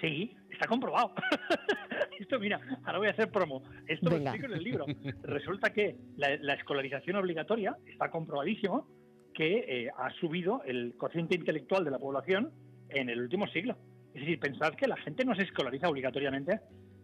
Sí, 0.00 0.36
está 0.50 0.66
comprobado. 0.66 1.14
Esto, 2.18 2.40
mira, 2.40 2.60
ahora 2.84 2.98
voy 2.98 3.06
a 3.06 3.10
hacer 3.12 3.30
promo. 3.30 3.62
Esto 3.86 4.10
lo 4.10 4.16
explico 4.16 4.46
en 4.46 4.52
el 4.52 4.64
libro. 4.64 4.86
Resulta 5.22 5.72
que 5.72 5.96
la, 6.16 6.36
la 6.38 6.54
escolarización 6.54 7.16
obligatoria 7.16 7.76
está 7.86 8.10
comprobadísimo 8.10 8.88
que 9.32 9.58
eh, 9.68 9.90
ha 9.96 10.10
subido 10.14 10.62
el 10.64 10.96
cociente 10.96 11.36
intelectual 11.36 11.84
de 11.84 11.92
la 11.92 11.98
población 11.98 12.52
en 12.88 13.10
el 13.10 13.20
último 13.20 13.46
siglo. 13.48 13.76
Es 14.12 14.22
decir, 14.22 14.40
pensad 14.40 14.74
que 14.74 14.88
la 14.88 14.96
gente 14.96 15.24
no 15.24 15.36
se 15.36 15.42
escolariza 15.42 15.88
obligatoriamente 15.88 16.60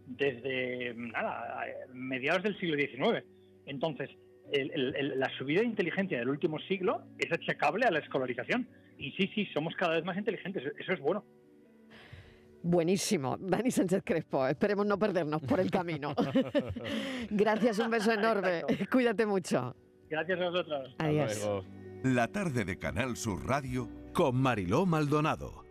desde 0.07 0.93
nada, 0.95 1.65
mediados 1.93 2.43
del 2.43 2.59
siglo 2.59 2.77
XIX. 2.77 3.25
Entonces, 3.67 4.11
la 4.53 5.31
subida 5.39 5.61
de 5.61 5.67
inteligencia 5.67 6.19
del 6.19 6.29
último 6.29 6.59
siglo 6.61 7.03
es 7.19 7.33
achacable 7.33 7.87
a 7.87 7.91
la 7.91 7.99
escolarización. 7.99 8.69
Y 8.99 9.13
sí, 9.13 9.31
sí, 9.35 9.47
somos 9.53 9.75
cada 9.77 9.95
vez 9.95 10.05
más 10.05 10.17
inteligentes. 10.17 10.63
Eso 10.79 10.93
es 10.93 11.01
bueno. 11.01 11.25
Buenísimo. 12.63 13.37
Dani 13.39 13.71
Sánchez 13.71 14.03
Crespo, 14.05 14.47
esperemos 14.47 14.87
no 14.87 14.99
perdernos 14.99 15.43
por 15.43 15.61
el 15.61 15.71
camino. 15.71 16.15
Gracias, 17.31 17.79
un 17.79 17.91
beso 17.91 18.13
enorme. 18.13 18.63
Cuídate 18.91 19.25
mucho. 19.25 19.77
Gracias 20.09 20.41
a 20.41 20.51
vosotros. 20.51 20.95
Adiós. 20.99 21.65
La 22.03 22.29
tarde 22.29 22.65
de 22.65 22.79
Canal 22.79 23.17
Sur 23.17 23.47
Radio 23.47 23.89
con 24.13 24.37
Mariló 24.37 24.87
Maldonado. 24.87 25.66